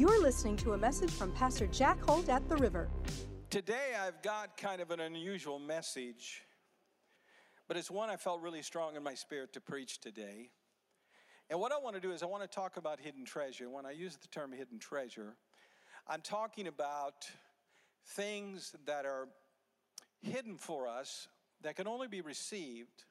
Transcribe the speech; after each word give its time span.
You're 0.00 0.22
listening 0.22 0.56
to 0.56 0.72
a 0.72 0.78
message 0.78 1.10
from 1.10 1.30
Pastor 1.32 1.66
Jack 1.66 2.00
Holt 2.00 2.30
at 2.30 2.48
the 2.48 2.56
River. 2.56 2.88
Today, 3.50 3.90
I've 4.00 4.22
got 4.22 4.56
kind 4.56 4.80
of 4.80 4.90
an 4.90 5.00
unusual 5.00 5.58
message, 5.58 6.40
but 7.68 7.76
it's 7.76 7.90
one 7.90 8.08
I 8.08 8.16
felt 8.16 8.40
really 8.40 8.62
strong 8.62 8.96
in 8.96 9.02
my 9.02 9.12
spirit 9.12 9.52
to 9.52 9.60
preach 9.60 10.00
today. 10.00 10.48
And 11.50 11.60
what 11.60 11.70
I 11.70 11.76
want 11.76 11.96
to 11.96 12.00
do 12.00 12.12
is, 12.12 12.22
I 12.22 12.26
want 12.26 12.42
to 12.42 12.48
talk 12.48 12.78
about 12.78 12.98
hidden 12.98 13.26
treasure. 13.26 13.68
When 13.68 13.84
I 13.84 13.90
use 13.90 14.16
the 14.16 14.28
term 14.28 14.52
hidden 14.52 14.78
treasure, 14.78 15.36
I'm 16.08 16.22
talking 16.22 16.66
about 16.66 17.26
things 18.06 18.74
that 18.86 19.04
are 19.04 19.28
hidden 20.22 20.56
for 20.56 20.88
us 20.88 21.28
that 21.60 21.76
can 21.76 21.86
only 21.86 22.08
be 22.08 22.22
received 22.22 23.04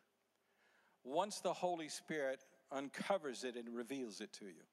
once 1.04 1.40
the 1.40 1.54
Holy 1.54 1.90
Spirit 1.90 2.44
uncovers 2.72 3.44
it 3.44 3.58
and 3.58 3.76
reveals 3.76 4.22
it 4.22 4.34
to 4.40 4.46
you. 4.46 4.64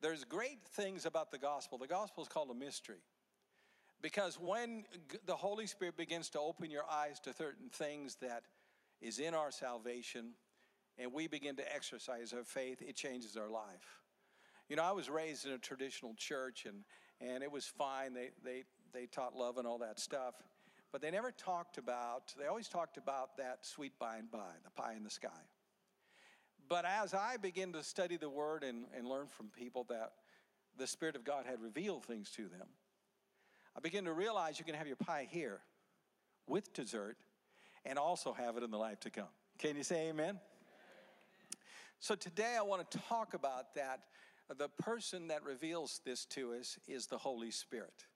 There's 0.00 0.24
great 0.24 0.64
things 0.64 1.06
about 1.06 1.30
the 1.30 1.38
gospel. 1.38 1.78
The 1.78 1.86
gospel 1.86 2.22
is 2.22 2.28
called 2.28 2.50
a 2.50 2.54
mystery. 2.54 3.02
Because 4.02 4.40
when 4.40 4.84
the 5.26 5.36
Holy 5.36 5.66
Spirit 5.66 5.96
begins 5.96 6.30
to 6.30 6.40
open 6.40 6.70
your 6.70 6.84
eyes 6.90 7.20
to 7.20 7.34
certain 7.34 7.68
things 7.68 8.16
that 8.22 8.44
is 9.02 9.18
in 9.18 9.34
our 9.34 9.50
salvation, 9.50 10.30
and 10.98 11.12
we 11.12 11.26
begin 11.26 11.56
to 11.56 11.74
exercise 11.74 12.32
our 12.32 12.44
faith, 12.44 12.80
it 12.80 12.96
changes 12.96 13.36
our 13.36 13.50
life. 13.50 14.00
You 14.68 14.76
know, 14.76 14.84
I 14.84 14.92
was 14.92 15.10
raised 15.10 15.46
in 15.46 15.52
a 15.52 15.58
traditional 15.58 16.14
church, 16.14 16.64
and, 16.64 16.84
and 17.20 17.42
it 17.42 17.50
was 17.50 17.66
fine. 17.66 18.14
They, 18.14 18.30
they, 18.42 18.64
they 18.92 19.06
taught 19.06 19.36
love 19.36 19.58
and 19.58 19.66
all 19.66 19.78
that 19.78 20.00
stuff. 20.00 20.34
But 20.92 21.02
they 21.02 21.10
never 21.10 21.30
talked 21.30 21.76
about, 21.78 22.34
they 22.38 22.46
always 22.46 22.68
talked 22.68 22.96
about 22.96 23.36
that 23.36 23.66
sweet 23.66 23.92
by 23.98 24.16
and 24.16 24.30
by, 24.30 24.52
the 24.64 24.70
pie 24.70 24.94
in 24.96 25.04
the 25.04 25.10
sky. 25.10 25.28
But 26.70 26.84
as 26.84 27.14
I 27.14 27.36
begin 27.36 27.72
to 27.72 27.82
study 27.82 28.16
the 28.16 28.30
Word 28.30 28.62
and, 28.62 28.84
and 28.96 29.04
learn 29.04 29.26
from 29.26 29.48
people 29.48 29.84
that 29.88 30.12
the 30.78 30.86
Spirit 30.86 31.16
of 31.16 31.24
God 31.24 31.44
had 31.44 31.60
revealed 31.60 32.04
things 32.04 32.30
to 32.36 32.42
them, 32.42 32.68
I 33.76 33.80
begin 33.80 34.04
to 34.04 34.12
realize 34.12 34.60
you 34.60 34.64
can 34.64 34.76
have 34.76 34.86
your 34.86 34.94
pie 34.94 35.26
here 35.28 35.60
with 36.46 36.72
dessert 36.72 37.16
and 37.84 37.98
also 37.98 38.32
have 38.32 38.56
it 38.56 38.62
in 38.62 38.70
the 38.70 38.78
life 38.78 39.00
to 39.00 39.10
come. 39.10 39.26
Can 39.58 39.76
you 39.76 39.82
say 39.82 40.10
amen? 40.10 40.38
So 41.98 42.14
today 42.14 42.54
I 42.56 42.62
want 42.62 42.88
to 42.88 42.98
talk 42.98 43.34
about 43.34 43.74
that. 43.74 44.04
The 44.56 44.68
person 44.68 45.26
that 45.28 45.44
reveals 45.44 46.00
this 46.04 46.24
to 46.26 46.54
us 46.54 46.78
is 46.86 47.06
the 47.06 47.18
Holy 47.18 47.50
Spirit. 47.50 48.06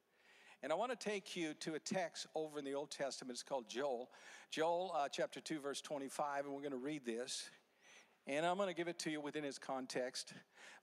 And 0.63 0.71
I 0.71 0.77
want 0.77 0.93
to 0.93 0.97
take 0.97 1.37
you 1.37 1.55
to 1.55 1.75
a 1.75 1.81
text 1.81 2.29
over 2.37 2.61
in 2.61 2.65
the 2.65 2.75
Old 2.75 2.93
Testament. 2.93 3.33
It's 3.33 3.43
called 3.43 3.69
Joel. 3.69 4.11
Joel 4.51 4.93
uh, 4.97 5.09
chapter 5.09 5.41
2, 5.41 5.59
verse 5.59 5.81
25, 5.81 6.45
and 6.45 6.55
we're 6.55 6.61
going 6.61 6.71
to 6.71 6.77
read 6.77 7.05
this. 7.05 7.51
And 8.27 8.47
I'm 8.47 8.57
going 8.57 8.69
to 8.69 8.75
give 8.75 8.89
it 8.89 8.99
to 9.01 9.11
you 9.11 9.21
within 9.21 9.45
its 9.45 9.59
context. 9.59 10.33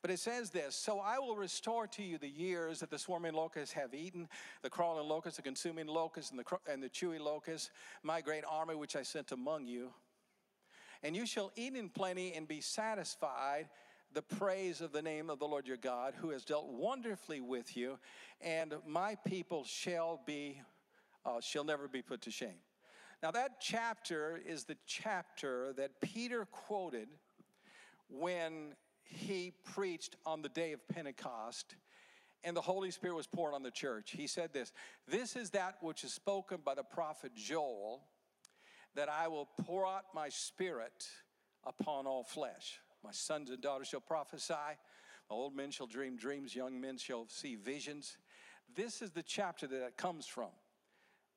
But 0.02 0.12
it 0.12 0.20
says 0.20 0.52
this 0.52 0.76
So 0.76 1.00
I 1.00 1.18
will 1.18 1.36
restore 1.36 1.88
to 1.88 2.04
you 2.04 2.18
the 2.18 2.30
years 2.30 2.80
that 2.82 2.90
the 2.90 3.00
swarming 3.00 3.34
locusts 3.34 3.74
have 3.74 3.94
eaten, 3.94 4.28
the 4.62 4.70
crawling 4.70 5.08
locusts, 5.08 5.38
the 5.38 5.44
consuming 5.44 5.88
locusts, 5.88 6.32
and 6.32 6.40
the, 6.40 6.72
and 6.72 6.84
the 6.84 6.90
chewy 6.90 7.20
locusts, 7.20 7.72
my 8.04 8.22
great 8.22 8.44
army 8.48 8.76
which 8.76 8.96
I 8.96 9.04
sent 9.04 9.32
among 9.32 9.66
you. 9.66 9.92
And 11.04 11.16
you 11.16 11.26
shall 11.26 11.52
eat 11.56 11.76
in 11.76 11.90
plenty 11.90 12.34
and 12.34 12.48
be 12.48 12.62
satisfied 12.62 13.70
the 14.14 14.22
praise 14.22 14.82
of 14.82 14.92
the 14.92 15.02
name 15.02 15.30
of 15.30 15.40
the 15.40 15.48
Lord 15.48 15.68
your 15.68 15.78
God, 15.78 16.14
who 16.18 16.32
has 16.32 16.44
dealt 16.44 16.68
wonderfully 16.68 17.40
with 17.40 17.78
you, 17.78 17.98
and 18.42 18.76
my 18.86 19.16
people 19.26 19.64
shall 19.64 20.22
be, 20.26 20.62
uh, 21.26 21.40
shall 21.40 21.64
never 21.64 21.88
be 21.88 22.02
put 22.02 22.22
to 22.24 22.32
shame. 22.32 22.60
Now, 23.24 23.32
that 23.32 23.62
chapter 23.62 24.42
is 24.46 24.64
the 24.64 24.78
chapter 24.86 25.74
that 25.74 26.02
Peter 26.02 26.46
quoted 26.46 27.08
when 28.12 28.76
he 29.04 29.54
preached 29.74 30.16
on 30.26 30.42
the 30.42 30.50
day 30.50 30.74
of 30.74 30.88
Pentecost 30.88 31.76
and 32.44 32.56
the 32.58 32.62
Holy 32.62 32.92
Spirit 32.92 33.16
was 33.16 33.28
poured 33.28 33.54
on 33.54 33.64
the 33.64 33.72
church. 33.72 34.12
He 34.12 34.28
said 34.28 34.54
this 34.54 34.72
This 35.08 35.36
is 35.36 35.52
that 35.52 35.76
which 35.82 36.04
is 36.04 36.14
spoken 36.14 36.60
by 36.64 36.76
the 36.76 36.84
prophet 36.84 37.34
Joel, 37.36 38.04
that 38.96 39.10
I 39.10 39.28
will 39.28 39.50
pour 39.66 39.86
out 39.86 40.06
my 40.14 40.30
spirit 40.30 41.08
upon 41.66 42.08
all 42.08 42.24
flesh. 42.24 42.80
My 43.04 43.12
sons 43.12 43.50
and 43.50 43.62
daughters 43.62 43.88
shall 43.88 44.02
prophesy. 44.02 44.54
My 44.54 45.36
old 45.36 45.56
men 45.56 45.72
shall 45.72 45.88
dream 45.88 46.18
dreams. 46.18 46.56
Young 46.56 46.80
men 46.80 46.98
shall 46.98 47.26
see 47.30 47.56
visions. 47.56 48.18
This 48.76 49.02
is 49.02 49.12
the 49.12 49.24
chapter 49.24 49.68
that 49.68 49.86
it 49.86 49.98
comes 49.98 50.26
from. 50.26 50.50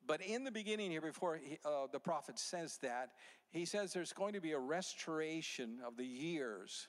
But 0.06 0.20
in 0.20 0.44
the 0.44 0.50
beginning 0.50 0.90
here, 0.90 1.00
before 1.00 1.36
he, 1.42 1.58
uh, 1.64 1.86
the 1.90 2.00
prophet 2.00 2.38
says 2.38 2.78
that, 2.82 3.10
he 3.54 3.64
says 3.64 3.92
there's 3.92 4.12
going 4.12 4.34
to 4.34 4.40
be 4.40 4.52
a 4.52 4.58
restoration 4.58 5.78
of 5.86 5.96
the 5.96 6.04
years 6.04 6.88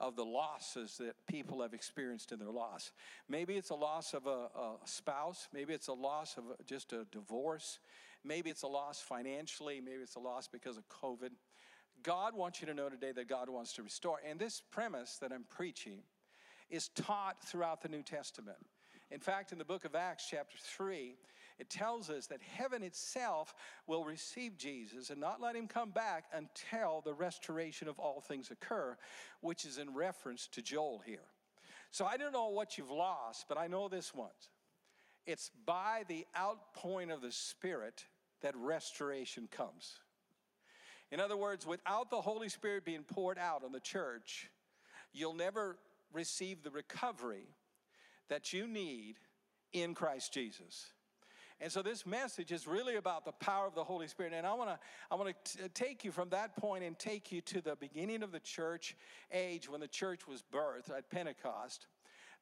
of 0.00 0.16
the 0.16 0.24
losses 0.24 0.96
that 0.98 1.14
people 1.26 1.62
have 1.62 1.72
experienced 1.72 2.32
in 2.32 2.38
their 2.38 2.50
loss. 2.50 2.90
Maybe 3.28 3.54
it's 3.54 3.70
a 3.70 3.74
loss 3.74 4.14
of 4.14 4.26
a, 4.26 4.48
a, 4.58 4.76
spouse, 4.84 5.48
maybe 5.52 5.72
it's 5.72 5.88
a 5.88 5.92
loss 5.92 6.36
of 6.36 6.44
just 6.66 6.92
a 6.92 7.06
divorce, 7.12 7.78
maybe 8.24 8.50
it's 8.50 8.62
a 8.62 8.66
loss 8.66 9.00
financially, 9.00 9.80
maybe 9.80 10.02
it's 10.02 10.16
a 10.16 10.20
loss 10.20 10.48
because 10.48 10.76
of 10.76 10.88
COVID. 10.88 11.30
God 12.02 12.34
wants 12.34 12.60
you 12.60 12.66
to 12.66 12.74
know 12.74 12.88
today 12.88 13.12
that 13.12 13.28
God 13.28 13.48
wants 13.48 13.72
to 13.74 13.82
restore. 13.82 14.18
And 14.28 14.38
this 14.38 14.62
premise 14.70 15.18
that 15.20 15.32
I'm 15.32 15.44
preaching 15.48 16.00
is 16.70 16.88
taught 16.88 17.42
throughout 17.42 17.82
the 17.82 17.88
New 17.88 18.02
Testament. 18.02 18.58
In 19.10 19.20
fact, 19.20 19.52
in 19.52 19.58
the 19.58 19.64
book 19.64 19.84
of 19.84 19.94
Acts, 19.94 20.26
chapter 20.30 20.58
3, 20.58 21.16
it 21.58 21.70
tells 21.70 22.10
us 22.10 22.26
that 22.26 22.42
heaven 22.42 22.82
itself 22.82 23.54
will 23.86 24.04
receive 24.04 24.58
Jesus 24.58 25.10
and 25.10 25.20
not 25.20 25.40
let 25.40 25.56
him 25.56 25.66
come 25.66 25.90
back 25.90 26.24
until 26.32 27.00
the 27.04 27.14
restoration 27.14 27.88
of 27.88 27.98
all 27.98 28.20
things 28.20 28.50
occur, 28.50 28.96
which 29.40 29.64
is 29.64 29.78
in 29.78 29.94
reference 29.94 30.48
to 30.48 30.62
Joel 30.62 31.02
here. 31.04 31.28
So 31.90 32.04
I 32.04 32.18
don't 32.18 32.32
know 32.32 32.48
what 32.48 32.76
you've 32.76 32.90
lost, 32.90 33.46
but 33.48 33.56
I 33.56 33.68
know 33.68 33.88
this 33.88 34.14
once. 34.14 34.50
It's 35.26 35.50
by 35.64 36.04
the 36.08 36.26
outpouring 36.38 37.10
of 37.10 37.22
the 37.22 37.32
Spirit 37.32 38.04
that 38.42 38.54
restoration 38.56 39.48
comes. 39.50 39.98
In 41.10 41.20
other 41.20 41.36
words, 41.36 41.66
without 41.66 42.10
the 42.10 42.20
Holy 42.20 42.48
Spirit 42.48 42.84
being 42.84 43.02
poured 43.02 43.38
out 43.38 43.64
on 43.64 43.72
the 43.72 43.80
church, 43.80 44.50
you'll 45.12 45.34
never 45.34 45.78
receive 46.12 46.62
the 46.62 46.70
recovery 46.70 47.48
that 48.28 48.52
you 48.52 48.66
need 48.66 49.16
in 49.72 49.94
Christ 49.94 50.32
Jesus. 50.34 50.92
And 51.60 51.72
so 51.72 51.80
this 51.80 52.04
message 52.04 52.52
is 52.52 52.66
really 52.66 52.96
about 52.96 53.24
the 53.24 53.32
power 53.32 53.66
of 53.66 53.74
the 53.74 53.84
Holy 53.84 54.08
Spirit. 54.08 54.34
And 54.34 54.46
I 54.46 54.52
want 54.52 54.70
to 54.70 54.78
I 55.10 55.14
want 55.14 55.34
to 55.44 55.68
take 55.70 56.04
you 56.04 56.12
from 56.12 56.28
that 56.30 56.56
point 56.56 56.84
and 56.84 56.98
take 56.98 57.32
you 57.32 57.40
to 57.42 57.62
the 57.62 57.76
beginning 57.76 58.22
of 58.22 58.30
the 58.30 58.40
church 58.40 58.94
age 59.32 59.68
when 59.68 59.80
the 59.80 59.88
church 59.88 60.28
was 60.28 60.44
birthed 60.52 60.90
at 60.90 61.08
Pentecost. 61.10 61.86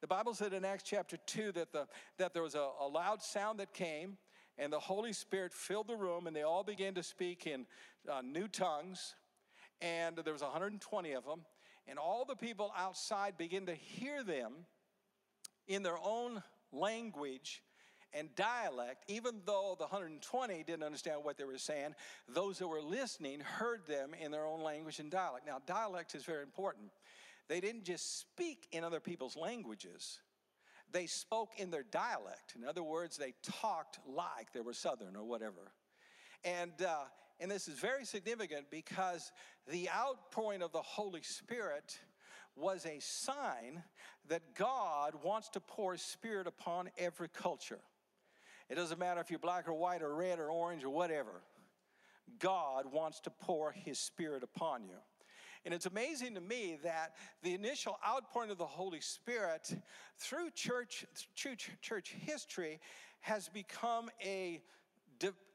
The 0.01 0.07
Bible 0.07 0.33
said 0.33 0.53
in 0.53 0.65
Acts 0.65 0.83
chapter 0.83 1.17
2 1.25 1.53
that, 1.53 1.71
the, 1.71 1.87
that 2.17 2.33
there 2.33 2.43
was 2.43 2.55
a, 2.55 2.69
a 2.81 2.87
loud 2.87 3.23
sound 3.23 3.59
that 3.59 3.73
came, 3.73 4.17
and 4.57 4.71
the 4.71 4.79
Holy 4.79 5.13
Spirit 5.13 5.53
filled 5.53 5.87
the 5.87 5.95
room, 5.95 6.27
and 6.27 6.35
they 6.35 6.43
all 6.43 6.63
began 6.63 6.93
to 6.95 7.03
speak 7.03 7.47
in 7.47 7.65
uh, 8.11 8.21
new 8.21 8.47
tongues. 8.47 9.15
And 9.81 10.17
there 10.17 10.33
was 10.33 10.41
120 10.41 11.13
of 11.13 11.25
them, 11.25 11.41
and 11.87 11.97
all 11.97 12.25
the 12.25 12.35
people 12.35 12.71
outside 12.77 13.37
began 13.37 13.65
to 13.67 13.75
hear 13.75 14.23
them 14.23 14.53
in 15.67 15.81
their 15.81 15.97
own 15.97 16.43
language 16.71 17.63
and 18.15 18.33
dialect, 18.35 19.03
even 19.07 19.41
though 19.45 19.75
the 19.77 19.85
120 19.85 20.63
didn't 20.63 20.83
understand 20.83 21.19
what 21.23 21.37
they 21.37 21.43
were 21.43 21.57
saying, 21.57 21.93
those 22.27 22.57
that 22.59 22.67
were 22.67 22.81
listening 22.81 23.41
heard 23.41 23.85
them 23.85 24.11
in 24.19 24.31
their 24.31 24.45
own 24.45 24.61
language 24.61 24.99
and 24.99 25.11
dialect. 25.11 25.45
Now, 25.45 25.57
dialect 25.65 26.15
is 26.15 26.23
very 26.23 26.43
important. 26.43 26.91
They 27.47 27.59
didn't 27.59 27.83
just 27.83 28.19
speak 28.19 28.67
in 28.71 28.83
other 28.83 28.99
people's 28.99 29.35
languages, 29.35 30.19
they 30.91 31.07
spoke 31.07 31.51
in 31.57 31.71
their 31.71 31.83
dialect. 31.83 32.53
In 32.55 32.63
other 32.63 32.83
words, 32.83 33.17
they 33.17 33.33
talked 33.43 33.99
like 34.07 34.53
they 34.53 34.61
were 34.61 34.73
Southern 34.73 35.15
or 35.15 35.25
whatever. 35.25 35.71
And, 36.43 36.71
uh, 36.81 37.05
and 37.39 37.51
this 37.51 37.67
is 37.67 37.77
very 37.79 38.05
significant 38.05 38.67
because 38.71 39.31
the 39.67 39.89
outpouring 39.89 40.61
of 40.61 40.71
the 40.71 40.81
Holy 40.81 41.23
Spirit 41.23 41.99
was 42.55 42.85
a 42.85 42.99
sign 42.99 43.83
that 44.29 44.55
God 44.55 45.15
wants 45.23 45.49
to 45.49 45.59
pour 45.59 45.97
Spirit 45.97 46.47
upon 46.47 46.89
every 46.97 47.27
culture. 47.27 47.79
It 48.69 48.75
doesn't 48.75 48.99
matter 48.99 49.21
if 49.21 49.29
you're 49.29 49.39
black 49.39 49.67
or 49.67 49.73
white 49.73 50.01
or 50.01 50.13
red 50.13 50.39
or 50.39 50.49
orange 50.49 50.83
or 50.83 50.89
whatever, 50.89 51.41
God 52.39 52.91
wants 52.91 53.19
to 53.21 53.29
pour 53.29 53.71
His 53.71 53.99
Spirit 53.99 54.43
upon 54.43 54.83
you. 54.85 54.95
And 55.65 55.73
it's 55.73 55.87
amazing 55.87 56.35
to 56.35 56.41
me 56.41 56.77
that 56.83 57.15
the 57.41 57.53
initial 57.53 57.97
outpouring 58.07 58.51
of 58.51 58.57
the 58.57 58.65
Holy 58.65 59.01
Spirit 59.01 59.75
through 60.17 60.51
church, 60.51 61.05
church, 61.33 61.71
church 61.81 62.15
history 62.19 62.79
has 63.21 63.49
become 63.49 64.09
a 64.23 64.61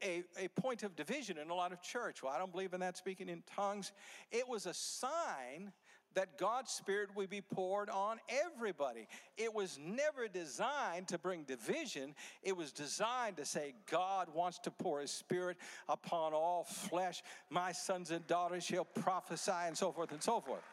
a, 0.03 0.23
a 0.39 0.47
point 0.59 0.81
of 0.81 0.95
division 0.95 1.37
in 1.37 1.51
a 1.51 1.53
lot 1.53 1.71
of 1.71 1.83
church. 1.83 2.23
Well, 2.23 2.33
I 2.33 2.39
don't 2.39 2.51
believe 2.51 2.73
in 2.73 2.79
that 2.79 2.97
speaking 2.97 3.29
in 3.29 3.43
tongues. 3.55 3.91
It 4.31 4.47
was 4.47 4.65
a 4.65 4.73
sign 4.73 5.71
that 6.13 6.37
God's 6.37 6.71
Spirit 6.71 7.09
would 7.15 7.29
be 7.29 7.41
poured 7.41 7.89
on 7.89 8.19
everybody. 8.29 9.07
It 9.37 9.53
was 9.53 9.79
never 9.83 10.27
designed 10.27 11.07
to 11.09 11.17
bring 11.17 11.43
division, 11.43 12.15
it 12.43 12.55
was 12.55 12.71
designed 12.71 13.37
to 13.37 13.45
say, 13.45 13.73
God 13.89 14.27
wants 14.33 14.59
to 14.59 14.71
pour 14.71 15.01
His 15.01 15.11
Spirit 15.11 15.57
upon 15.87 16.33
all 16.33 16.63
flesh. 16.63 17.23
My 17.49 17.71
sons 17.71 18.11
and 18.11 18.25
daughters 18.27 18.63
shall 18.63 18.85
prophesy, 18.85 19.51
and 19.51 19.77
so 19.77 19.91
forth 19.91 20.11
and 20.11 20.21
so 20.21 20.41
forth. 20.41 20.63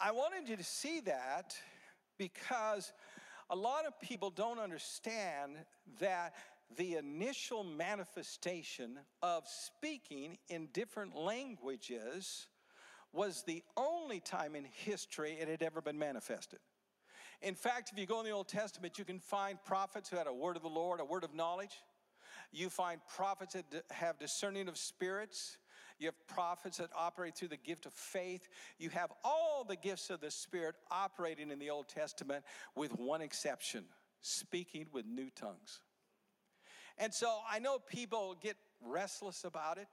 I 0.00 0.12
wanted 0.12 0.48
you 0.48 0.56
to 0.56 0.64
see 0.64 1.00
that 1.00 1.54
because 2.16 2.92
a 3.50 3.56
lot 3.56 3.86
of 3.86 4.00
people 4.00 4.30
don't 4.30 4.58
understand 4.58 5.56
that 6.00 6.34
the 6.76 6.96
initial 6.96 7.64
manifestation 7.64 8.98
of 9.22 9.44
speaking 9.46 10.38
in 10.48 10.68
different 10.72 11.16
languages 11.16 12.46
was 13.12 13.42
the 13.46 13.62
only 13.76 14.20
time 14.20 14.54
in 14.54 14.64
history 14.64 15.36
it 15.40 15.48
had 15.48 15.62
ever 15.62 15.80
been 15.80 15.98
manifested. 15.98 16.60
In 17.42 17.54
fact, 17.54 17.90
if 17.92 17.98
you 17.98 18.06
go 18.06 18.20
in 18.20 18.26
the 18.26 18.32
Old 18.32 18.48
Testament, 18.48 18.98
you 18.98 19.04
can 19.04 19.18
find 19.18 19.62
prophets 19.64 20.10
who 20.10 20.16
had 20.16 20.26
a 20.26 20.32
word 20.32 20.56
of 20.56 20.62
the 20.62 20.68
Lord, 20.68 21.00
a 21.00 21.04
word 21.04 21.24
of 21.24 21.34
knowledge. 21.34 21.72
You 22.52 22.68
find 22.68 23.00
prophets 23.16 23.54
that 23.54 23.84
have 23.90 24.18
discerning 24.18 24.68
of 24.68 24.76
spirits. 24.76 25.56
You 25.98 26.06
have 26.06 26.26
prophets 26.26 26.78
that 26.78 26.90
operate 26.96 27.36
through 27.36 27.48
the 27.48 27.56
gift 27.56 27.86
of 27.86 27.92
faith. 27.92 28.48
You 28.78 28.90
have 28.90 29.10
all 29.24 29.64
the 29.64 29.76
gifts 29.76 30.10
of 30.10 30.20
the 30.20 30.30
Spirit 30.30 30.74
operating 30.90 31.50
in 31.50 31.58
the 31.58 31.70
Old 31.70 31.88
Testament, 31.88 32.44
with 32.74 32.98
one 32.98 33.22
exception 33.22 33.84
speaking 34.22 34.86
with 34.92 35.06
new 35.06 35.30
tongues. 35.30 35.80
And 36.98 37.12
so 37.14 37.38
I 37.50 37.58
know 37.58 37.78
people 37.78 38.36
get 38.40 38.56
restless 38.82 39.44
about 39.44 39.78
it, 39.78 39.88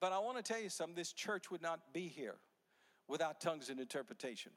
but 0.00 0.12
I 0.12 0.18
want 0.18 0.38
to 0.38 0.42
tell 0.42 0.60
you 0.60 0.68
something 0.68 0.94
this 0.94 1.12
church 1.12 1.50
would 1.50 1.62
not 1.62 1.92
be 1.92 2.08
here 2.08 2.36
without 3.08 3.40
tongues 3.40 3.68
and 3.68 3.78
interpretation. 3.78 4.52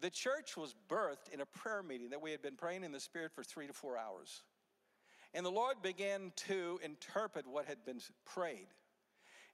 The 0.00 0.10
church 0.10 0.56
was 0.56 0.74
birthed 0.88 1.32
in 1.32 1.40
a 1.40 1.46
prayer 1.46 1.82
meeting 1.82 2.10
that 2.10 2.22
we 2.22 2.30
had 2.30 2.42
been 2.42 2.54
praying 2.54 2.84
in 2.84 2.92
the 2.92 3.00
Spirit 3.00 3.32
for 3.32 3.42
three 3.42 3.66
to 3.66 3.72
four 3.72 3.96
hours. 3.96 4.42
And 5.34 5.44
the 5.44 5.50
Lord 5.50 5.82
began 5.82 6.32
to 6.48 6.78
interpret 6.82 7.46
what 7.46 7.66
had 7.66 7.84
been 7.84 8.00
prayed. 8.24 8.68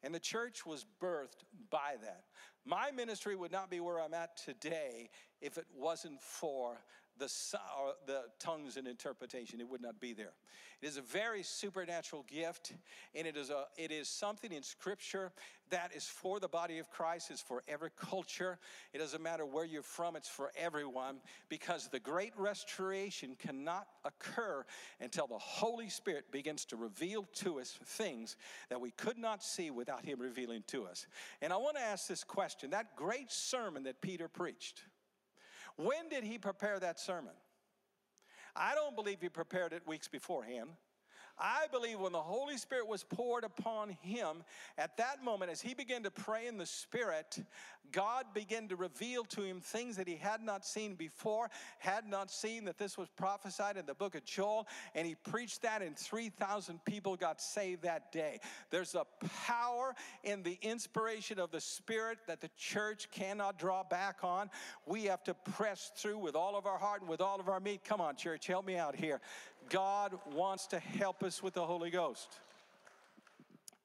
And 0.02 0.14
the 0.14 0.20
church 0.20 0.66
was 0.66 0.84
birthed 1.00 1.44
by 1.70 1.94
that. 2.02 2.24
My 2.64 2.90
ministry 2.90 3.36
would 3.36 3.52
not 3.52 3.70
be 3.70 3.80
where 3.80 4.00
I'm 4.00 4.14
at 4.14 4.36
today 4.36 5.10
if 5.40 5.58
it 5.58 5.66
wasn't 5.76 6.20
for 6.20 6.78
the, 7.18 7.30
the 8.06 8.22
tongues 8.38 8.76
and 8.76 8.88
interpretation. 8.88 9.60
It 9.60 9.68
would 9.68 9.82
not 9.82 10.00
be 10.00 10.12
there. 10.12 10.32
It 10.82 10.86
is 10.86 10.96
a 10.96 11.02
very 11.02 11.42
supernatural 11.42 12.24
gift, 12.28 12.72
and 13.14 13.26
it 13.26 13.36
is, 13.36 13.50
a, 13.50 13.64
it 13.76 13.90
is 13.90 14.08
something 14.08 14.52
in 14.52 14.62
Scripture 14.62 15.32
that 15.70 15.90
is 15.94 16.04
for 16.04 16.38
the 16.40 16.48
body 16.48 16.78
of 16.78 16.90
Christ, 16.90 17.30
it's 17.30 17.40
for 17.40 17.62
every 17.66 17.88
culture. 17.96 18.58
It 18.92 18.98
doesn't 18.98 19.22
matter 19.22 19.46
where 19.46 19.64
you're 19.64 19.82
from, 19.82 20.14
it's 20.14 20.28
for 20.28 20.52
everyone, 20.56 21.16
because 21.48 21.88
the 21.88 21.98
great 21.98 22.32
restoration 22.36 23.34
cannot 23.38 23.86
occur 24.04 24.64
until 25.00 25.26
the 25.26 25.38
Holy 25.38 25.88
Spirit 25.88 26.30
begins 26.30 26.64
to 26.66 26.76
reveal 26.76 27.26
to 27.36 27.60
us 27.60 27.78
things 27.86 28.36
that 28.68 28.80
we 28.80 28.90
could 28.90 29.16
not 29.16 29.42
see 29.42 29.70
without 29.70 30.04
Him 30.04 30.20
revealing 30.20 30.62
to 30.68 30.84
us. 30.84 31.06
And 31.40 31.52
I 31.52 31.56
want 31.56 31.76
to 31.76 31.82
ask 31.82 32.08
this 32.08 32.24
question 32.24 32.53
that 32.68 32.96
great 32.96 33.30
sermon 33.30 33.84
that 33.84 34.00
Peter 34.00 34.28
preached 34.28 34.82
when 35.76 36.08
did 36.08 36.24
he 36.24 36.38
prepare 36.38 36.78
that 36.78 37.00
sermon? 37.00 37.32
I 38.54 38.74
don't 38.74 38.94
believe 38.94 39.20
he 39.20 39.28
prepared 39.28 39.72
it 39.72 39.86
weeks 39.86 40.06
beforehand. 40.06 40.70
I 41.38 41.66
believe 41.72 41.98
when 41.98 42.12
the 42.12 42.22
Holy 42.22 42.56
Spirit 42.56 42.86
was 42.86 43.02
poured 43.02 43.44
upon 43.44 43.90
him, 43.90 44.44
at 44.78 44.96
that 44.98 45.24
moment, 45.24 45.50
as 45.50 45.60
he 45.60 45.74
began 45.74 46.02
to 46.04 46.10
pray 46.10 46.46
in 46.46 46.58
the 46.58 46.66
Spirit, 46.66 47.38
God 47.92 48.26
began 48.34 48.68
to 48.68 48.76
reveal 48.76 49.24
to 49.24 49.42
him 49.42 49.60
things 49.60 49.96
that 49.96 50.08
he 50.08 50.16
had 50.16 50.42
not 50.42 50.64
seen 50.64 50.94
before, 50.94 51.50
had 51.78 52.06
not 52.08 52.30
seen 52.30 52.64
that 52.64 52.78
this 52.78 52.96
was 52.96 53.08
prophesied 53.08 53.76
in 53.76 53.86
the 53.86 53.94
book 53.94 54.14
of 54.14 54.24
Joel, 54.24 54.66
and 54.94 55.06
he 55.06 55.14
preached 55.14 55.62
that, 55.62 55.82
and 55.82 55.96
3,000 55.96 56.84
people 56.84 57.16
got 57.16 57.40
saved 57.40 57.82
that 57.82 58.10
day. 58.10 58.40
There's 58.70 58.94
a 58.94 59.04
power 59.46 59.94
in 60.22 60.42
the 60.42 60.58
inspiration 60.62 61.38
of 61.38 61.50
the 61.50 61.60
Spirit 61.60 62.18
that 62.26 62.40
the 62.40 62.50
church 62.56 63.10
cannot 63.10 63.58
draw 63.58 63.82
back 63.82 64.18
on. 64.22 64.50
We 64.86 65.04
have 65.04 65.22
to 65.24 65.34
press 65.34 65.92
through 65.96 66.18
with 66.18 66.34
all 66.34 66.56
of 66.56 66.66
our 66.66 66.78
heart 66.78 67.00
and 67.00 67.10
with 67.10 67.20
all 67.20 67.38
of 67.38 67.48
our 67.48 67.60
meat. 67.60 67.84
Come 67.84 68.00
on, 68.00 68.16
church, 68.16 68.46
help 68.46 68.66
me 68.66 68.76
out 68.76 68.96
here. 68.96 69.20
God 69.70 70.18
wants 70.34 70.66
to 70.68 70.78
help 70.78 71.22
us 71.24 71.42
with 71.42 71.54
the 71.54 71.64
Holy 71.64 71.90
Ghost. 71.90 72.28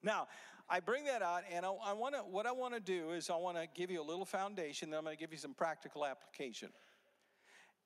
Now, 0.02 0.28
I 0.68 0.80
bring 0.80 1.04
that 1.06 1.22
out, 1.22 1.42
and 1.52 1.66
I, 1.66 1.70
I 1.70 1.92
want 1.94 2.14
to. 2.14 2.20
What 2.20 2.46
I 2.46 2.52
want 2.52 2.74
to 2.74 2.80
do 2.80 3.10
is 3.10 3.28
I 3.28 3.36
want 3.36 3.56
to 3.56 3.66
give 3.74 3.90
you 3.90 4.00
a 4.00 4.04
little 4.04 4.24
foundation. 4.24 4.90
Then 4.90 4.98
I'm 4.98 5.04
going 5.04 5.16
to 5.16 5.20
give 5.20 5.32
you 5.32 5.38
some 5.38 5.54
practical 5.54 6.06
application. 6.06 6.68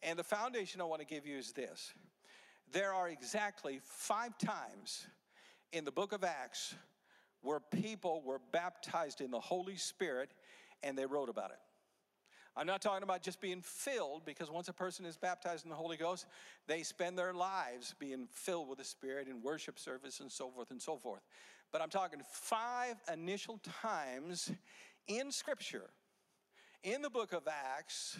And 0.03 0.19
the 0.19 0.25
foundation 0.25 0.81
I 0.81 0.85
want 0.85 1.01
to 1.01 1.07
give 1.07 1.27
you 1.27 1.39
is 1.39 1.53
this: 1.53 1.95
there 2.73 2.93
are 2.93 3.09
exactly 3.09 3.81
five 3.83 4.37
times 4.39 5.07
in 5.73 5.85
the 5.85 5.93
Book 5.93 6.13
of 6.13 6.25
Acts 6.25 6.75
where 7.41 7.61
people 7.61 8.23
were 8.25 8.41
baptized 8.53 9.21
in 9.21 9.31
the 9.31 9.41
Holy 9.41 9.77
Spirit, 9.77 10.31
and 10.83 10.97
they 10.97 11.07
wrote 11.07 11.29
about 11.29 11.51
it. 11.51 11.59
I'm 12.57 12.67
not 12.67 12.81
talking 12.81 13.03
about 13.03 13.23
just 13.23 13.41
being 13.41 13.61
filled, 13.63 14.25
because 14.25 14.51
once 14.51 14.69
a 14.69 14.73
person 14.73 15.05
is 15.05 15.17
baptized 15.17 15.65
in 15.65 15.71
the 15.71 15.77
Holy 15.77 15.97
Ghost, 15.97 16.27
they 16.69 16.83
spend 16.85 17.19
their 17.19 17.33
lives 17.33 17.95
being 17.99 18.29
filled 18.31 18.69
with 18.69 18.79
the 18.79 18.85
Spirit 18.85 19.27
in 19.27 19.43
worship 19.43 19.79
service 19.79 20.21
and 20.21 20.31
so 20.31 20.51
forth 20.51 20.71
and 20.71 20.81
so 20.81 20.97
forth. 20.97 21.23
But 21.73 21.83
I'm 21.83 21.91
talking 21.91 22.21
five 22.31 22.95
initial 23.13 23.61
times 23.83 24.53
in 25.09 25.33
Scripture, 25.33 25.91
in 26.85 27.03
the 27.03 27.11
book 27.11 27.33
of 27.33 27.43
Acts, 27.49 28.17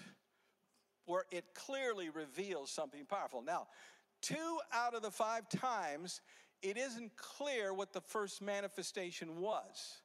where 1.07 1.25
it 1.31 1.45
clearly 1.55 2.09
reveals 2.09 2.71
something 2.71 3.05
powerful. 3.05 3.41
Now, 3.41 3.69
two 4.21 4.59
out 4.73 4.95
of 4.95 5.03
the 5.03 5.11
five 5.11 5.49
times, 5.49 6.21
it 6.63 6.77
isn't 6.77 7.15
clear 7.17 7.73
what 7.73 7.93
the 7.93 8.01
first 8.01 8.43
manifestation 8.43 9.39
was. 9.39 10.01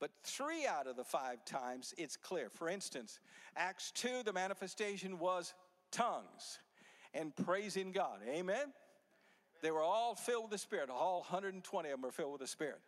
But 0.00 0.10
three 0.22 0.66
out 0.66 0.86
of 0.86 0.96
the 0.96 1.04
five 1.04 1.44
times 1.44 1.94
it's 1.98 2.16
clear. 2.16 2.48
For 2.50 2.68
instance, 2.68 3.18
Acts 3.56 3.90
2, 3.92 4.22
the 4.24 4.32
manifestation 4.32 5.18
was 5.18 5.54
tongues 5.90 6.60
and 7.14 7.34
praising 7.34 7.92
God. 7.92 8.20
Amen? 8.28 8.72
They 9.60 9.70
were 9.70 9.82
all 9.82 10.14
filled 10.14 10.44
with 10.44 10.52
the 10.52 10.58
Spirit. 10.58 10.90
All 10.90 11.20
120 11.20 11.88
of 11.88 11.92
them 11.92 12.02
were 12.02 12.12
filled 12.12 12.32
with 12.32 12.40
the 12.40 12.46
Spirit. 12.46 12.80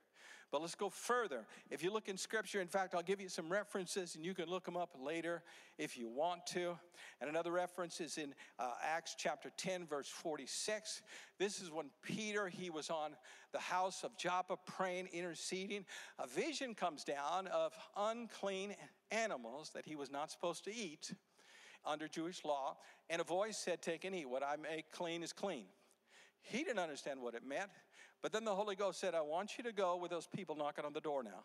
But 0.50 0.62
let's 0.62 0.75
go 0.75 0.88
further. 0.88 1.47
If 1.70 1.85
you 1.85 1.93
look 1.93 2.08
in 2.08 2.17
Scripture, 2.17 2.61
in 2.61 2.67
fact, 2.67 2.94
I'll 2.94 3.02
give 3.02 3.20
you 3.20 3.29
some 3.29 3.49
references 3.49 4.17
and 4.17 4.25
you 4.25 4.35
can 4.35 4.49
look 4.49 4.64
them 4.64 4.76
up 4.76 4.97
later 5.00 5.43
if 5.79 5.97
you 5.97 6.08
want 6.08 6.44
to. 6.49 6.76
And 7.20 7.31
another 7.31 7.52
reference 7.52 8.00
is 8.00 8.19
in 8.19 8.35
uh, 8.58 8.73
Acts 8.85 9.14
chapter 9.17 9.52
10, 9.56 9.87
verse 9.87 10.08
46. 10.08 11.02
This 11.38 11.61
is 11.61 11.70
when 11.70 11.87
Peter, 12.02 12.49
he 12.49 12.69
was 12.69 12.91
on 12.91 13.12
the 13.52 13.61
house 13.61 14.02
of 14.02 14.17
Joppa 14.17 14.56
praying, 14.67 15.08
interceding. 15.12 15.85
A 16.19 16.26
vision 16.26 16.75
comes 16.75 17.05
down 17.05 17.47
of 17.49 17.73
unclean 17.97 18.75
animals 19.12 19.70
that 19.75 19.87
he 19.87 19.94
was 19.94 20.11
not 20.11 20.32
supposed 20.32 20.64
to 20.64 20.75
eat 20.75 21.12
under 21.85 22.08
Jewish 22.08 22.44
law. 22.44 22.76
And 23.08 23.20
a 23.20 23.25
voice 23.25 23.56
said, 23.56 23.82
Take 23.82 24.05
and 24.05 24.17
eat. 24.17 24.29
What 24.29 24.43
I 24.43 24.57
make 24.57 24.90
clean 24.90 25.23
is 25.23 25.33
clean. 25.33 25.66
He 26.42 26.64
didn't 26.64 26.78
understand 26.78 27.21
what 27.21 27.35
it 27.35 27.45
meant. 27.47 27.71
But 28.23 28.33
then 28.33 28.45
the 28.45 28.55
Holy 28.55 28.77
Ghost 28.77 29.00
said, 29.00 29.15
I 29.15 29.23
want 29.23 29.57
you 29.57 29.65
to 29.65 29.73
go 29.73 29.97
with 29.97 30.11
those 30.11 30.27
people 30.27 30.55
knocking 30.55 30.85
on 30.85 30.93
the 30.93 31.00
door 31.00 31.23
now. 31.23 31.45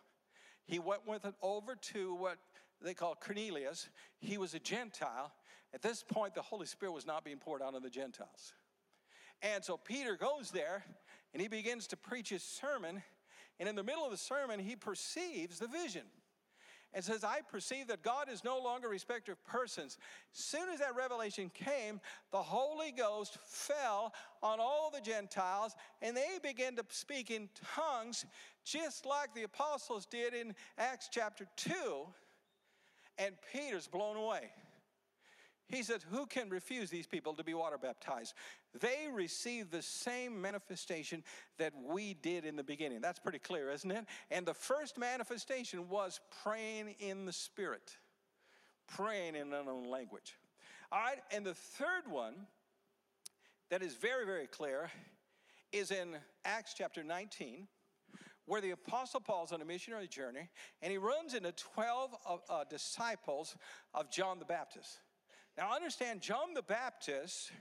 He 0.66 0.80
went 0.80 1.08
with 1.08 1.26
it 1.26 1.36
over 1.42 1.76
to 1.94 2.16
what 2.16 2.38
they 2.82 2.94
call 2.94 3.16
Cornelius. 3.16 3.88
He 4.20 4.38
was 4.38 4.54
a 4.54 4.60
Gentile. 4.60 5.32
At 5.74 5.82
this 5.82 6.04
point, 6.04 6.36
the 6.36 6.42
Holy 6.42 6.66
Spirit 6.66 6.92
was 6.92 7.06
not 7.06 7.24
being 7.24 7.38
poured 7.38 7.62
out 7.62 7.76
on 7.76 7.82
the 7.82 7.90
Gentiles. 7.90 8.54
And 9.42 9.64
so 9.64 9.78
Peter 9.78 10.16
goes 10.16 10.52
there 10.52 10.84
and 11.34 11.42
he 11.42 11.48
begins 11.48 11.88
to 11.88 11.98
preach 11.98 12.30
his 12.30 12.44
sermon. 12.44 13.02
And 13.60 13.70
in 13.70 13.76
the 13.76 13.84
middle 13.84 14.04
of 14.04 14.12
the 14.12 14.18
sermon, 14.18 14.60
he 14.60 14.76
perceives 14.76 15.60
the 15.60 15.68
vision 15.68 16.04
and 16.96 17.04
says, 17.04 17.26
I 17.26 17.42
perceive 17.42 17.88
that 17.88 18.02
God 18.02 18.30
is 18.32 18.46
no 18.46 18.58
longer 18.58 18.88
respecter 18.88 19.34
of 19.34 19.44
persons. 19.44 19.98
Soon 20.32 20.70
as 20.70 20.80
that 20.80 20.96
revelation 20.96 21.52
came, 21.54 22.00
the 22.32 22.42
Holy 22.42 22.92
Ghost 22.92 23.38
fell 23.44 24.14
on 24.42 24.62
all 24.62 24.90
the 24.94 25.02
Gentiles, 25.02 25.76
and 26.02 26.16
they 26.16 26.40
began 26.42 26.78
to 26.78 26.86
speak 26.88 27.30
in 27.32 27.50
tongues, 27.76 28.26
just 28.64 29.06
like 29.06 29.36
the 29.36 29.44
apostles 29.44 30.06
did 30.06 30.34
in 30.34 30.56
Acts 30.78 31.10
chapter 31.12 31.46
2. 31.58 31.72
And 33.18 33.36
Peter's 33.52 33.88
blown 33.88 34.16
away. 34.16 34.50
He 35.68 35.82
said, 35.82 36.04
Who 36.12 36.26
can 36.26 36.50
refuse 36.50 36.90
these 36.90 37.08
people 37.08 37.34
to 37.34 37.44
be 37.44 37.54
water 37.54 37.78
baptized? 37.78 38.34
They 38.80 39.08
received 39.12 39.72
the 39.72 39.82
same 39.82 40.40
manifestation 40.40 41.24
that 41.58 41.74
we 41.76 42.14
did 42.14 42.46
in 42.46 42.56
the 42.56 42.64
beginning. 42.64 43.02
That's 43.02 43.20
pretty 43.20 43.40
clear, 43.40 43.72
isn't 43.72 43.92
it? 43.92 44.06
And 44.30 44.46
the 44.46 44.54
first 44.54 44.98
manifestation 44.98 45.90
was 45.90 46.20
praying 46.44 46.96
in 47.00 47.26
the 47.26 47.34
Spirit, 47.34 47.98
praying 48.88 49.36
in 49.36 49.54
unknown 49.54 49.90
language. 49.90 50.38
All 50.92 51.00
right, 51.00 51.18
and 51.32 51.46
the 51.46 51.56
third 51.56 52.10
one 52.10 52.36
that 53.70 53.82
is 53.82 53.96
very, 53.96 54.26
very 54.26 54.48
clear 54.48 54.92
is 55.72 55.90
in 55.90 56.16
Acts 56.46 56.76
chapter 56.78 57.04
19 57.04 57.68
where 58.46 58.62
the 58.62 58.72
Apostle 58.72 59.20
Paul's 59.20 59.52
on 59.52 59.62
a 59.62 59.66
missionary 59.66 60.08
journey 60.08 60.50
and 60.84 60.92
he 60.92 61.00
runs 61.00 61.34
into 61.34 61.52
12 61.52 62.16
uh, 62.28 62.38
uh, 62.48 62.64
disciples 62.70 63.56
of 63.94 64.12
John 64.12 64.38
the 64.38 64.46
Baptist. 64.46 65.00
Now, 65.58 65.74
understand, 65.74 66.22
John 66.22 66.54
the 66.54 66.62
Baptist 66.62 67.52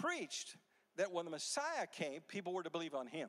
preached 0.00 0.56
that 0.96 1.12
when 1.12 1.24
the 1.24 1.30
Messiah 1.30 1.86
came, 1.90 2.20
people 2.22 2.52
were 2.52 2.62
to 2.62 2.70
believe 2.70 2.94
on 2.94 3.06
him. 3.06 3.28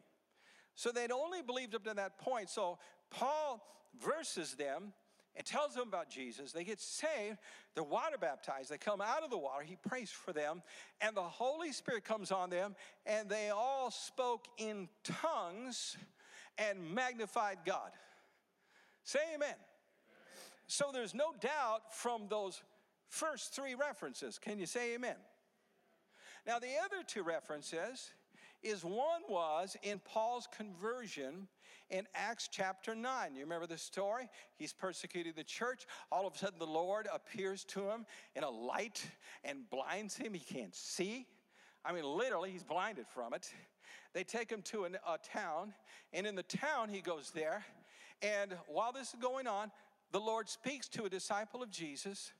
So 0.75 0.91
they'd 0.91 1.11
only 1.11 1.41
believed 1.41 1.75
up 1.75 1.83
to 1.85 1.93
that 1.93 2.17
point. 2.19 2.49
So 2.49 2.79
Paul 3.09 3.65
verses 4.03 4.55
them 4.55 4.93
and 5.35 5.45
tells 5.45 5.73
them 5.73 5.87
about 5.87 6.09
Jesus. 6.09 6.51
They 6.51 6.63
get 6.63 6.79
saved. 6.79 7.37
They're 7.73 7.83
water 7.83 8.17
baptized. 8.19 8.69
They 8.69 8.77
come 8.77 9.01
out 9.01 9.23
of 9.23 9.29
the 9.29 9.37
water. 9.37 9.63
He 9.63 9.75
prays 9.75 10.09
for 10.09 10.33
them. 10.33 10.61
And 11.01 11.15
the 11.15 11.21
Holy 11.21 11.71
Spirit 11.71 12.05
comes 12.05 12.31
on 12.31 12.49
them. 12.49 12.75
And 13.05 13.29
they 13.29 13.49
all 13.49 13.91
spoke 13.91 14.45
in 14.57 14.87
tongues 15.03 15.97
and 16.57 16.93
magnified 16.93 17.59
God. 17.65 17.91
Say 19.03 19.19
amen. 19.35 19.49
amen. 19.49 19.55
So 20.67 20.89
there's 20.93 21.13
no 21.13 21.33
doubt 21.39 21.93
from 21.93 22.27
those 22.29 22.61
first 23.15 23.53
three 23.53 23.75
references. 23.75 24.37
Can 24.37 24.59
you 24.59 24.65
say 24.65 24.93
amen? 24.93 25.15
Now, 26.45 26.59
the 26.59 26.73
other 26.83 27.01
two 27.07 27.23
references 27.23 28.11
is 28.61 28.83
one 28.83 29.21
was 29.29 29.77
in 29.83 29.99
Paul's 29.99 30.47
conversion 30.55 31.47
in 31.89 32.05
Acts 32.13 32.49
chapter 32.51 32.93
9. 32.93 33.35
You 33.35 33.41
remember 33.41 33.67
the 33.67 33.77
story? 33.77 34.29
He's 34.57 34.73
persecuting 34.73 35.33
the 35.35 35.43
church. 35.43 35.85
All 36.11 36.27
of 36.27 36.35
a 36.35 36.37
sudden, 36.37 36.59
the 36.59 36.65
Lord 36.65 37.07
appears 37.13 37.63
to 37.65 37.89
him 37.89 38.05
in 38.35 38.43
a 38.43 38.49
light 38.49 39.07
and 39.43 39.69
blinds 39.69 40.17
him. 40.17 40.33
He 40.33 40.39
can't 40.39 40.75
see. 40.75 41.25
I 41.85 41.93
mean, 41.93 42.03
literally, 42.03 42.51
he's 42.51 42.63
blinded 42.63 43.05
from 43.07 43.33
it. 43.33 43.49
They 44.13 44.23
take 44.23 44.51
him 44.51 44.61
to 44.63 44.85
an, 44.85 44.97
a 45.07 45.17
town, 45.17 45.73
and 46.13 46.25
in 46.25 46.35
the 46.35 46.43
town, 46.43 46.89
he 46.89 47.01
goes 47.01 47.31
there. 47.31 47.63
And 48.21 48.55
while 48.67 48.91
this 48.91 49.13
is 49.13 49.19
going 49.21 49.47
on, 49.47 49.71
the 50.11 50.19
Lord 50.19 50.49
speaks 50.49 50.87
to 50.89 51.05
a 51.05 51.09
disciple 51.09 51.61
of 51.61 51.69
Jesus 51.69 52.31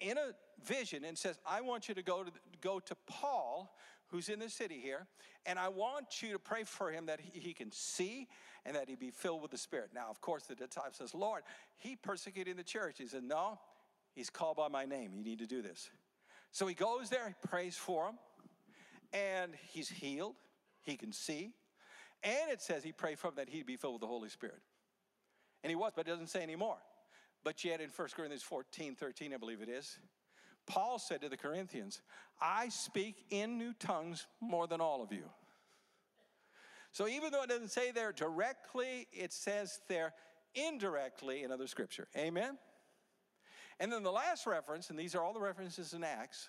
in 0.00 0.18
a 0.18 0.32
vision 0.64 1.04
and 1.04 1.16
says, 1.16 1.38
I 1.46 1.60
want 1.60 1.88
you 1.88 1.94
to 1.94 2.02
go 2.02 2.24
to, 2.24 2.32
go 2.60 2.80
to 2.80 2.96
Paul, 3.06 3.74
who's 4.08 4.28
in 4.28 4.38
the 4.38 4.48
city 4.48 4.80
here, 4.82 5.06
and 5.46 5.58
I 5.58 5.68
want 5.68 6.22
you 6.22 6.32
to 6.32 6.38
pray 6.38 6.64
for 6.64 6.90
him 6.90 7.06
that 7.06 7.20
he, 7.20 7.52
can 7.52 7.70
see 7.70 8.28
and 8.64 8.74
that 8.74 8.88
he 8.88 8.96
be 8.96 9.10
filled 9.10 9.42
with 9.42 9.50
the 9.50 9.58
Spirit. 9.58 9.90
Now, 9.94 10.06
of 10.10 10.20
course, 10.20 10.44
the 10.44 10.54
disciple 10.54 10.92
says, 10.92 11.14
Lord, 11.14 11.42
he 11.76 11.96
persecuted 11.96 12.56
the 12.56 12.64
church. 12.64 12.96
He 12.98 13.06
said, 13.06 13.22
No, 13.22 13.58
he's 14.14 14.30
called 14.30 14.56
by 14.56 14.68
my 14.68 14.84
name. 14.84 15.12
You 15.14 15.22
need 15.22 15.38
to 15.38 15.46
do 15.46 15.62
this. 15.62 15.90
So 16.50 16.66
he 16.66 16.74
goes 16.74 17.10
there, 17.10 17.28
he 17.28 17.48
prays 17.48 17.76
for 17.76 18.08
him, 18.08 18.18
and 19.12 19.52
he's 19.68 19.88
healed. 19.88 20.34
He 20.82 20.96
can 20.96 21.12
see. 21.12 21.52
And 22.22 22.50
it 22.50 22.62
says 22.62 22.82
he 22.82 22.92
prayed 22.92 23.18
for 23.18 23.28
him 23.28 23.34
that 23.36 23.48
he'd 23.48 23.66
be 23.66 23.76
filled 23.76 23.94
with 23.94 24.00
the 24.00 24.06
Holy 24.06 24.28
Spirit. 24.28 24.60
And 25.62 25.70
he 25.70 25.76
was, 25.76 25.92
but 25.94 26.06
it 26.06 26.10
doesn't 26.10 26.28
say 26.28 26.42
anymore. 26.42 26.78
But 27.44 27.64
yet 27.64 27.80
in 27.80 27.90
1 27.90 28.08
Corinthians 28.14 28.42
14, 28.42 28.94
13, 28.94 29.34
I 29.34 29.36
believe 29.36 29.62
it 29.62 29.68
is, 29.68 29.98
Paul 30.66 30.98
said 30.98 31.22
to 31.22 31.28
the 31.28 31.36
Corinthians, 31.36 32.02
I 32.40 32.68
speak 32.68 33.24
in 33.30 33.56
new 33.58 33.72
tongues 33.72 34.26
more 34.40 34.66
than 34.66 34.80
all 34.80 35.02
of 35.02 35.12
you. 35.12 35.24
So 36.92 37.08
even 37.08 37.32
though 37.32 37.42
it 37.42 37.48
doesn't 37.48 37.70
say 37.70 37.90
there 37.90 38.12
directly, 38.12 39.06
it 39.12 39.32
says 39.32 39.80
there 39.88 40.12
indirectly 40.54 41.42
in 41.42 41.50
other 41.50 41.66
scripture. 41.66 42.08
Amen? 42.16 42.58
And 43.80 43.92
then 43.92 44.02
the 44.02 44.12
last 44.12 44.46
reference, 44.46 44.90
and 44.90 44.98
these 44.98 45.14
are 45.14 45.22
all 45.22 45.32
the 45.32 45.40
references 45.40 45.92
in 45.92 46.02
Acts, 46.02 46.48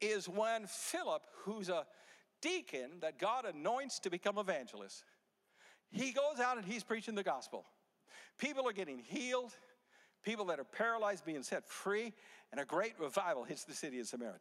is 0.00 0.28
when 0.28 0.66
Philip, 0.66 1.22
who's 1.44 1.68
a 1.68 1.86
deacon 2.40 2.90
that 3.00 3.18
God 3.18 3.44
anoints 3.44 3.98
to 4.00 4.10
become 4.10 4.38
evangelist, 4.38 5.04
he 5.90 6.12
goes 6.12 6.40
out 6.40 6.56
and 6.56 6.66
he's 6.66 6.82
preaching 6.82 7.14
the 7.14 7.22
gospel. 7.22 7.66
People 8.38 8.66
are 8.66 8.72
getting 8.72 8.98
healed 8.98 9.52
people 10.22 10.46
that 10.46 10.58
are 10.60 10.64
paralyzed 10.64 11.24
being 11.24 11.42
set 11.42 11.68
free, 11.68 12.12
and 12.50 12.60
a 12.60 12.64
great 12.64 12.94
revival 12.98 13.44
hits 13.44 13.64
the 13.64 13.74
city 13.74 13.98
of 14.00 14.06
Samaria. 14.06 14.38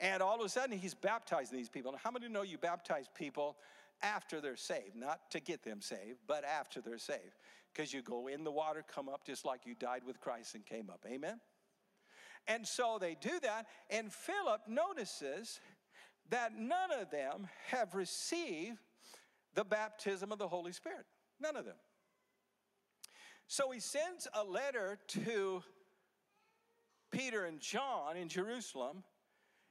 And 0.00 0.22
all 0.22 0.38
of 0.38 0.44
a 0.44 0.48
sudden, 0.48 0.76
he's 0.78 0.94
baptizing 0.94 1.56
these 1.56 1.68
people. 1.68 1.92
Now, 1.92 1.98
how 2.02 2.10
many 2.10 2.28
know 2.28 2.42
you 2.42 2.58
baptize 2.58 3.06
people 3.14 3.56
after 4.02 4.40
they're 4.40 4.56
saved? 4.56 4.94
Not 4.94 5.30
to 5.30 5.40
get 5.40 5.62
them 5.62 5.80
saved, 5.80 6.18
but 6.26 6.44
after 6.44 6.80
they're 6.80 6.98
saved. 6.98 7.34
Because 7.72 7.92
you 7.92 8.02
go 8.02 8.26
in 8.26 8.44
the 8.44 8.50
water, 8.50 8.84
come 8.86 9.08
up 9.08 9.24
just 9.24 9.44
like 9.44 9.60
you 9.64 9.74
died 9.74 10.02
with 10.06 10.20
Christ 10.20 10.54
and 10.54 10.66
came 10.66 10.90
up. 10.90 11.04
Amen? 11.10 11.40
And 12.46 12.66
so 12.66 12.98
they 13.00 13.16
do 13.20 13.40
that, 13.42 13.66
and 13.90 14.12
Philip 14.12 14.62
notices 14.68 15.60
that 16.30 16.56
none 16.58 16.92
of 17.00 17.10
them 17.10 17.48
have 17.68 17.94
received 17.94 18.78
the 19.54 19.64
baptism 19.64 20.30
of 20.30 20.38
the 20.38 20.48
Holy 20.48 20.72
Spirit. 20.72 21.06
None 21.40 21.56
of 21.56 21.64
them. 21.64 21.76
So 23.48 23.70
he 23.70 23.80
sends 23.80 24.26
a 24.34 24.44
letter 24.44 24.98
to 25.08 25.62
Peter 27.12 27.44
and 27.44 27.60
John 27.60 28.16
in 28.16 28.28
Jerusalem, 28.28 29.04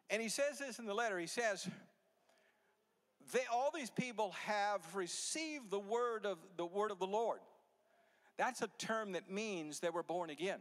and 0.10 0.22
he 0.22 0.30
says 0.30 0.60
this 0.60 0.80
in 0.80 0.86
the 0.86 0.94
letter. 0.94 1.20
He 1.20 1.28
says, 1.28 1.68
they, 3.34 3.42
all 3.52 3.72
these 3.74 3.90
people 3.90 4.32
have 4.46 4.82
received 4.96 5.72
the 5.72 5.80
word 5.80 6.26
of 6.26 6.38
the 6.58 6.66
word 6.66 6.92
of 6.92 7.00
the 7.00 7.08
Lord. 7.08 7.40
That's 8.38 8.62
a 8.62 8.70
term 8.78 9.14
that 9.14 9.32
means 9.32 9.80
they 9.80 9.90
were 9.90 10.04
born 10.04 10.30
again. 10.30 10.60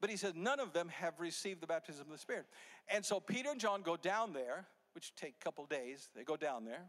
But 0.00 0.10
he 0.10 0.16
says 0.16 0.32
none 0.34 0.60
of 0.60 0.72
them 0.72 0.88
have 0.88 1.20
received 1.20 1.60
the 1.60 1.66
baptism 1.66 2.06
of 2.06 2.12
the 2.12 2.18
Spirit. 2.18 2.46
And 2.88 3.04
so 3.04 3.20
Peter 3.20 3.50
and 3.50 3.60
John 3.60 3.82
go 3.82 3.96
down 3.96 4.32
there, 4.32 4.66
which 4.94 5.14
take 5.16 5.34
a 5.40 5.44
couple 5.44 5.66
days. 5.66 6.08
They 6.14 6.24
go 6.24 6.36
down 6.36 6.64
there. 6.64 6.86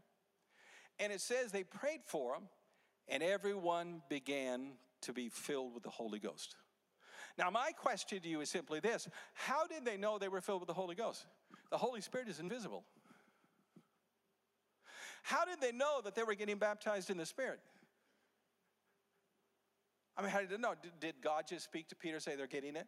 And 0.98 1.12
it 1.12 1.20
says 1.20 1.50
they 1.50 1.64
prayed 1.64 2.00
for 2.06 2.34
them, 2.34 2.44
and 3.08 3.22
everyone 3.22 4.02
began 4.08 4.72
to 5.02 5.12
be 5.12 5.28
filled 5.28 5.74
with 5.74 5.82
the 5.82 5.90
Holy 5.90 6.18
Ghost. 6.18 6.56
Now, 7.38 7.50
my 7.50 7.72
question 7.72 8.20
to 8.20 8.28
you 8.28 8.40
is 8.40 8.50
simply 8.50 8.80
this 8.80 9.08
How 9.34 9.66
did 9.66 9.84
they 9.84 9.96
know 9.96 10.18
they 10.18 10.28
were 10.28 10.40
filled 10.40 10.60
with 10.60 10.68
the 10.68 10.74
Holy 10.74 10.94
Ghost? 10.94 11.26
The 11.70 11.78
Holy 11.78 12.00
Spirit 12.00 12.28
is 12.28 12.40
invisible. 12.40 12.84
How 15.22 15.44
did 15.44 15.60
they 15.60 15.72
know 15.72 16.00
that 16.04 16.14
they 16.14 16.22
were 16.22 16.34
getting 16.34 16.56
baptized 16.56 17.10
in 17.10 17.16
the 17.16 17.26
Spirit? 17.26 17.60
I 20.16 20.22
mean, 20.22 20.30
how 20.30 20.40
did 20.40 20.50
they 20.50 20.58
know? 20.58 20.74
Did, 21.00 21.14
God 21.22 21.44
just 21.48 21.64
speak 21.64 21.88
to 21.88 21.96
Peter, 21.96 22.20
say 22.20 22.36
they're 22.36 22.46
getting 22.46 22.76
it? 22.76 22.86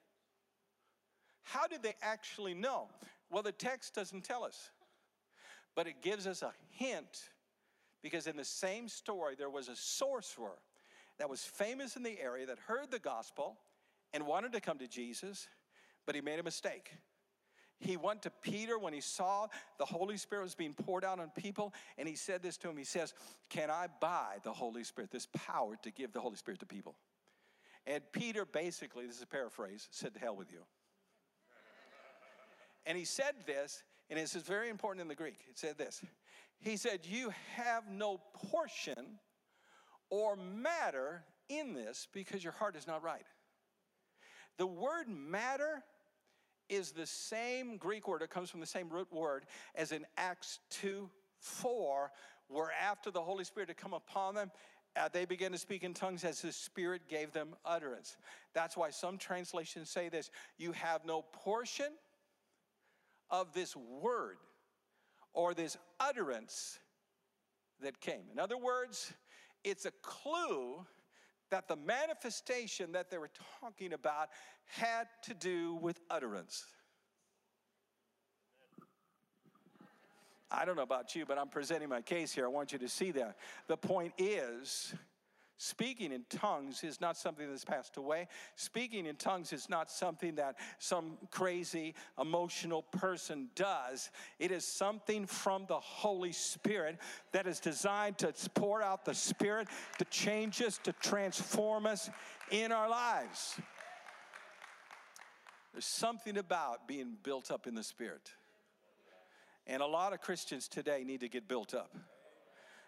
How 1.42 1.66
did 1.66 1.82
they 1.82 1.94
actually 2.02 2.54
know? 2.54 2.88
Well, 3.30 3.42
the 3.42 3.52
text 3.52 3.94
doesn't 3.94 4.24
tell 4.24 4.44
us, 4.44 4.70
but 5.74 5.86
it 5.86 6.02
gives 6.02 6.26
us 6.26 6.42
a 6.42 6.52
hint 6.70 7.30
because 8.02 8.26
in 8.26 8.36
the 8.36 8.44
same 8.44 8.88
story, 8.88 9.34
there 9.36 9.50
was 9.50 9.68
a 9.68 9.76
sorcerer 9.76 10.58
that 11.18 11.28
was 11.30 11.44
famous 11.44 11.96
in 11.96 12.02
the 12.02 12.20
area 12.20 12.46
that 12.46 12.58
heard 12.58 12.90
the 12.90 12.98
gospel 12.98 13.58
and 14.12 14.26
wanted 14.26 14.52
to 14.52 14.60
come 14.60 14.78
to 14.78 14.88
Jesus, 14.88 15.48
but 16.04 16.14
he 16.14 16.20
made 16.20 16.38
a 16.38 16.42
mistake. 16.42 16.92
He 17.78 17.96
went 17.96 18.22
to 18.22 18.30
Peter 18.30 18.78
when 18.78 18.92
he 18.92 19.00
saw 19.00 19.48
the 19.78 19.84
Holy 19.84 20.16
Spirit 20.16 20.42
was 20.42 20.54
being 20.54 20.74
poured 20.74 21.04
out 21.04 21.18
on 21.18 21.30
people, 21.30 21.74
and 21.98 22.08
he 22.08 22.14
said 22.14 22.42
this 22.42 22.56
to 22.58 22.68
him. 22.68 22.76
He 22.76 22.84
says, 22.84 23.12
Can 23.48 23.70
I 23.70 23.88
buy 24.00 24.36
the 24.44 24.52
Holy 24.52 24.84
Spirit, 24.84 25.10
this 25.10 25.26
power 25.32 25.76
to 25.82 25.90
give 25.90 26.12
the 26.12 26.20
Holy 26.20 26.36
Spirit 26.36 26.60
to 26.60 26.66
people? 26.66 26.94
And 27.86 28.02
Peter 28.12 28.44
basically, 28.44 29.06
this 29.06 29.16
is 29.16 29.22
a 29.22 29.26
paraphrase, 29.26 29.88
said, 29.90 30.14
To 30.14 30.20
hell 30.20 30.36
with 30.36 30.52
you. 30.52 30.60
and 32.86 32.96
he 32.96 33.04
said 33.04 33.34
this, 33.46 33.82
and 34.10 34.18
this 34.20 34.36
is 34.36 34.42
very 34.42 34.68
important 34.68 35.02
in 35.02 35.08
the 35.08 35.14
Greek. 35.14 35.38
It 35.48 35.58
said 35.58 35.76
this 35.76 36.02
He 36.62 36.76
said, 36.76 37.00
You 37.02 37.32
have 37.56 37.90
no 37.90 38.20
portion 38.50 39.18
or 40.10 40.36
matter 40.36 41.24
in 41.48 41.74
this 41.74 42.08
because 42.12 42.42
your 42.42 42.52
heart 42.52 42.76
is 42.76 42.86
not 42.86 43.02
right. 43.02 43.26
The 44.58 44.66
word 44.66 45.08
matter 45.08 45.82
is 46.68 46.92
the 46.92 47.06
same 47.06 47.76
Greek 47.76 48.06
word, 48.06 48.22
it 48.22 48.30
comes 48.30 48.48
from 48.48 48.60
the 48.60 48.66
same 48.66 48.88
root 48.88 49.12
word 49.12 49.44
as 49.74 49.92
in 49.92 50.06
Acts 50.16 50.60
2 50.70 51.10
4, 51.40 52.12
where 52.46 52.70
after 52.80 53.10
the 53.10 53.20
Holy 53.20 53.42
Spirit 53.42 53.68
had 53.68 53.76
come 53.76 53.92
upon 53.92 54.36
them, 54.36 54.52
uh, 54.94 55.08
they 55.12 55.24
began 55.24 55.50
to 55.50 55.58
speak 55.58 55.82
in 55.82 55.92
tongues 55.92 56.22
as 56.22 56.42
the 56.42 56.52
Spirit 56.52 57.02
gave 57.08 57.32
them 57.32 57.56
utterance. 57.64 58.16
That's 58.54 58.76
why 58.76 58.90
some 58.90 59.18
translations 59.18 59.90
say 59.90 60.08
this 60.08 60.30
you 60.58 60.70
have 60.72 61.04
no 61.04 61.22
portion 61.32 61.92
of 63.30 63.52
this 63.52 63.74
word 63.74 64.36
or 65.34 65.54
this 65.54 65.76
utterance 65.98 66.78
that 67.80 68.00
came. 68.00 68.22
In 68.32 68.38
other 68.38 68.56
words, 68.56 69.12
it's 69.64 69.86
a 69.86 69.92
clue 70.02 70.84
that 71.50 71.68
the 71.68 71.76
manifestation 71.76 72.92
that 72.92 73.10
they 73.10 73.18
were 73.18 73.30
talking 73.60 73.92
about 73.92 74.28
had 74.66 75.06
to 75.24 75.34
do 75.34 75.74
with 75.74 76.00
utterance. 76.10 76.64
I 80.50 80.64
don't 80.64 80.76
know 80.76 80.82
about 80.82 81.14
you, 81.14 81.24
but 81.24 81.38
I'm 81.38 81.48
presenting 81.48 81.88
my 81.88 82.02
case 82.02 82.32
here. 82.32 82.44
I 82.44 82.48
want 82.48 82.72
you 82.72 82.78
to 82.78 82.88
see 82.88 83.10
that. 83.12 83.36
The 83.68 83.76
point 83.76 84.12
is, 84.18 84.94
Speaking 85.64 86.10
in 86.10 86.24
tongues 86.28 86.82
is 86.82 87.00
not 87.00 87.16
something 87.16 87.48
that's 87.48 87.64
passed 87.64 87.96
away. 87.96 88.26
Speaking 88.56 89.06
in 89.06 89.14
tongues 89.14 89.52
is 89.52 89.68
not 89.68 89.92
something 89.92 90.34
that 90.34 90.56
some 90.80 91.16
crazy, 91.30 91.94
emotional 92.20 92.82
person 92.82 93.48
does. 93.54 94.10
It 94.40 94.50
is 94.50 94.64
something 94.64 95.24
from 95.24 95.66
the 95.68 95.78
Holy 95.78 96.32
Spirit 96.32 96.98
that 97.30 97.46
is 97.46 97.60
designed 97.60 98.18
to 98.18 98.34
pour 98.54 98.82
out 98.82 99.04
the 99.04 99.14
Spirit, 99.14 99.68
to 99.98 100.04
change 100.06 100.60
us, 100.62 100.80
to 100.82 100.92
transform 100.94 101.86
us 101.86 102.10
in 102.50 102.72
our 102.72 102.90
lives. 102.90 103.54
There's 105.72 105.84
something 105.84 106.38
about 106.38 106.88
being 106.88 107.12
built 107.22 107.52
up 107.52 107.68
in 107.68 107.76
the 107.76 107.84
Spirit. 107.84 108.32
And 109.68 109.80
a 109.80 109.86
lot 109.86 110.12
of 110.12 110.20
Christians 110.20 110.66
today 110.66 111.04
need 111.06 111.20
to 111.20 111.28
get 111.28 111.46
built 111.46 111.72
up. 111.72 111.94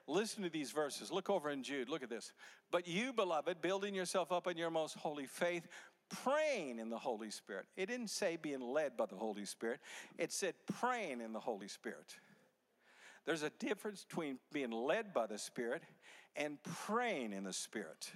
Listen 0.06 0.42
to 0.42 0.50
these 0.50 0.70
verses. 0.70 1.10
Look 1.10 1.30
over 1.30 1.50
in 1.50 1.62
Jude. 1.62 1.88
Look 1.88 2.02
at 2.02 2.10
this. 2.10 2.32
But 2.70 2.86
you, 2.86 3.12
beloved, 3.12 3.62
building 3.62 3.94
yourself 3.94 4.32
up 4.32 4.46
in 4.46 4.56
your 4.56 4.70
most 4.70 4.96
holy 4.96 5.26
faith, 5.26 5.66
praying 6.22 6.78
in 6.78 6.90
the 6.90 6.98
Holy 6.98 7.30
Spirit. 7.30 7.66
It 7.76 7.86
didn't 7.86 8.10
say 8.10 8.36
being 8.36 8.60
led 8.60 8.96
by 8.96 9.06
the 9.06 9.16
Holy 9.16 9.44
Spirit, 9.44 9.80
it 10.18 10.32
said 10.32 10.54
praying 10.80 11.20
in 11.20 11.32
the 11.32 11.40
Holy 11.40 11.68
Spirit. 11.68 12.16
There's 13.24 13.42
a 13.42 13.50
difference 13.58 14.04
between 14.04 14.38
being 14.52 14.70
led 14.70 15.14
by 15.14 15.26
the 15.26 15.38
Spirit 15.38 15.82
and 16.36 16.58
praying 16.62 17.32
in 17.32 17.44
the 17.44 17.52
Spirit. 17.52 18.10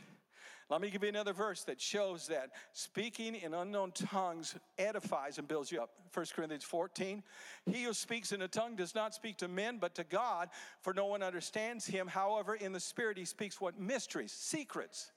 Let 0.70 0.82
me 0.82 0.90
give 0.90 1.02
you 1.02 1.08
another 1.08 1.32
verse 1.32 1.64
that 1.64 1.80
shows 1.80 2.26
that 2.26 2.50
speaking 2.74 3.34
in 3.34 3.54
unknown 3.54 3.92
tongues 3.92 4.54
edifies 4.76 5.38
and 5.38 5.48
builds 5.48 5.72
you 5.72 5.80
up. 5.80 5.90
1 6.12 6.26
Corinthians 6.34 6.64
14. 6.64 7.22
He 7.64 7.84
who 7.84 7.94
speaks 7.94 8.32
in 8.32 8.42
a 8.42 8.48
tongue 8.48 8.76
does 8.76 8.94
not 8.94 9.14
speak 9.14 9.38
to 9.38 9.48
men, 9.48 9.78
but 9.78 9.94
to 9.94 10.04
God, 10.04 10.50
for 10.82 10.92
no 10.92 11.06
one 11.06 11.22
understands 11.22 11.86
him. 11.86 12.06
However, 12.06 12.54
in 12.54 12.72
the 12.72 12.80
Spirit, 12.80 13.16
he 13.16 13.24
speaks 13.24 13.60
what? 13.60 13.80
Mysteries, 13.80 14.32
secrets. 14.32 15.10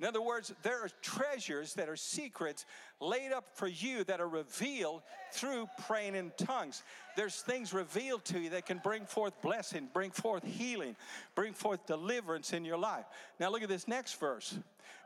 In 0.00 0.06
other 0.06 0.22
words, 0.22 0.54
there 0.62 0.84
are 0.84 0.90
treasures 1.02 1.74
that 1.74 1.88
are 1.88 1.96
secrets 1.96 2.66
laid 3.00 3.32
up 3.32 3.48
for 3.54 3.66
you 3.66 4.04
that 4.04 4.20
are 4.20 4.28
revealed 4.28 5.02
through 5.32 5.68
praying 5.86 6.14
in 6.14 6.30
tongues. 6.36 6.84
There's 7.16 7.40
things 7.40 7.72
revealed 7.72 8.24
to 8.26 8.38
you 8.38 8.50
that 8.50 8.64
can 8.64 8.78
bring 8.78 9.06
forth 9.06 9.40
blessing, 9.42 9.88
bring 9.92 10.12
forth 10.12 10.44
healing, 10.44 10.94
bring 11.34 11.52
forth 11.52 11.84
deliverance 11.86 12.52
in 12.52 12.64
your 12.64 12.78
life. 12.78 13.06
Now, 13.40 13.50
look 13.50 13.62
at 13.62 13.68
this 13.68 13.88
next 13.88 14.20
verse. 14.20 14.56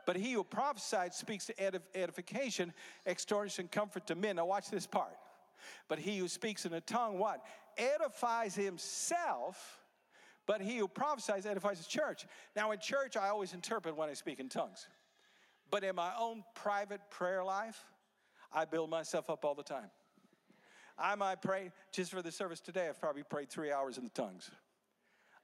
But 0.05 0.15
he 0.15 0.33
who 0.33 0.43
prophesied 0.43 1.15
speaks 1.15 1.47
to 1.47 1.53
edif- 1.55 1.81
edification, 1.95 2.71
extortion, 3.07 3.67
comfort 3.69 4.05
to 4.07 4.15
men. 4.15 4.35
Now, 4.35 4.45
watch 4.45 4.69
this 4.69 4.85
part. 4.85 5.17
But 5.87 5.97
he 5.97 6.19
who 6.19 6.27
speaks 6.27 6.65
in 6.65 6.73
a 6.73 6.81
tongue, 6.81 7.17
what? 7.17 7.43
Edifies 7.77 8.53
himself 8.53 9.82
but 10.45 10.61
he 10.61 10.77
who 10.77 10.87
prophesies 10.87 11.45
edifies 11.45 11.79
the 11.79 11.89
church. 11.89 12.25
Now, 12.55 12.71
in 12.71 12.79
church, 12.79 13.15
I 13.17 13.29
always 13.29 13.53
interpret 13.53 13.95
when 13.95 14.09
I 14.09 14.13
speak 14.13 14.39
in 14.39 14.49
tongues. 14.49 14.87
But 15.71 15.83
in 15.83 15.95
my 15.95 16.11
own 16.19 16.43
private 16.55 17.01
prayer 17.09 17.43
life, 17.43 17.83
I 18.51 18.65
build 18.65 18.89
myself 18.89 19.29
up 19.29 19.45
all 19.45 19.55
the 19.55 19.63
time. 19.63 19.89
I 20.97 21.15
might 21.15 21.41
pray, 21.41 21.71
just 21.91 22.11
for 22.11 22.21
the 22.21 22.31
service 22.31 22.59
today, 22.59 22.87
I've 22.87 22.99
probably 22.99 23.23
prayed 23.23 23.49
three 23.49 23.71
hours 23.71 23.97
in 23.97 24.03
the 24.03 24.11
tongues. 24.11 24.51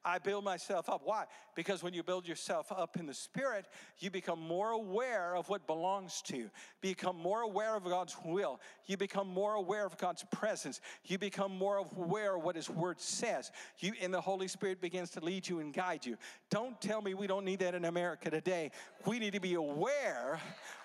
I 0.03 0.17
build 0.17 0.45
myself 0.45 0.89
up. 0.89 1.01
Why? 1.03 1.25
Because 1.55 1.83
when 1.83 1.93
you 1.93 2.03
build 2.03 2.27
yourself 2.27 2.71
up 2.71 2.97
in 2.97 3.05
the 3.05 3.13
Spirit, 3.13 3.65
you 3.97 4.09
become 4.09 4.39
more 4.39 4.71
aware 4.71 5.35
of 5.35 5.49
what 5.49 5.67
belongs 5.67 6.21
to 6.27 6.37
you. 6.37 6.49
Become 6.81 7.17
more 7.17 7.41
aware 7.41 7.75
of 7.75 7.83
God's 7.83 8.15
will. 8.23 8.61
You 8.85 8.95
become 8.95 9.27
more 9.27 9.55
aware 9.55 9.85
of 9.85 9.97
God's 9.97 10.23
presence. 10.31 10.79
You 11.05 11.17
become 11.17 11.51
more 11.57 11.77
aware 11.77 12.37
of 12.37 12.43
what 12.43 12.55
His 12.55 12.69
Word 12.69 13.01
says. 13.01 13.51
You, 13.79 13.93
and 14.01 14.13
the 14.13 14.21
Holy 14.21 14.47
Spirit 14.47 14.79
begins 14.79 15.09
to 15.11 15.19
lead 15.19 15.47
you 15.47 15.59
and 15.59 15.73
guide 15.73 16.05
you. 16.05 16.17
Don't 16.49 16.79
tell 16.79 17.01
me 17.01 17.13
we 17.13 17.27
don't 17.27 17.43
need 17.43 17.59
that 17.59 17.75
in 17.75 17.85
America 17.85 18.29
today. 18.29 18.71
We 19.05 19.19
need 19.19 19.33
to 19.33 19.41
be 19.41 19.55
aware 19.55 20.39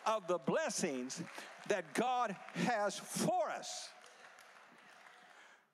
of 0.07 0.27
the 0.27 0.39
blessings 0.39 1.23
that 1.69 1.95
God 1.95 2.35
has 2.67 2.99
for 2.99 3.49
us. 3.51 3.89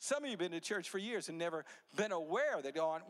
Some 0.03 0.25
of 0.25 0.25
you 0.25 0.31
have 0.31 0.39
been 0.39 0.53
to 0.53 0.61
church 0.61 0.89
for 0.89 0.97
years 0.97 1.29
and 1.29 1.37
never 1.37 1.67
been 1.95 2.11
aware 2.11 2.63
that 2.63 2.75
God, 2.75 3.03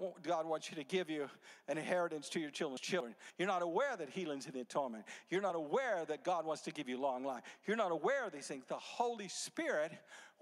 wants 0.45 0.71
you 0.71 0.77
to 0.77 0.83
give 0.83 1.09
you 1.09 1.29
an 1.69 1.79
inheritance 1.79 2.29
to 2.31 2.41
your 2.41 2.51
children's 2.51 2.81
children. 2.81 3.15
You're 3.39 3.47
not 3.47 3.63
aware 3.63 3.97
that 3.97 4.11
healing's 4.11 4.47
in 4.47 4.53
the 4.53 4.61
atonement. 4.61 5.05
You're 5.29 5.41
not 5.41 5.55
aware 5.55 6.05
that 6.09 6.25
God 6.25 6.45
wants 6.45 6.63
to 6.63 6.73
give 6.73 6.89
you 6.89 7.01
long 7.01 7.25
life. 7.25 7.45
You're 7.65 7.77
not 7.77 7.93
aware 7.93 8.27
of 8.27 8.33
these 8.33 8.49
things. 8.49 8.65
The 8.67 8.75
Holy 8.75 9.29
Spirit 9.29 9.93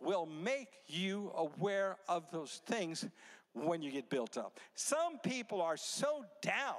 will 0.00 0.24
make 0.24 0.68
you 0.86 1.30
aware 1.36 1.98
of 2.08 2.24
those 2.32 2.62
things 2.64 3.06
when 3.52 3.82
you 3.82 3.90
get 3.90 4.08
built 4.08 4.38
up. 4.38 4.58
Some 4.74 5.18
people 5.18 5.60
are 5.60 5.76
so 5.76 6.24
down, 6.40 6.76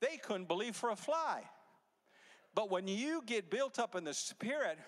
they 0.00 0.16
couldn't 0.16 0.48
believe 0.48 0.74
for 0.74 0.90
a 0.90 0.96
fly. 0.96 1.44
But 2.56 2.72
when 2.72 2.88
you 2.88 3.22
get 3.24 3.50
built 3.50 3.78
up 3.78 3.94
in 3.94 4.02
the 4.02 4.14
Spirit, 4.14 4.78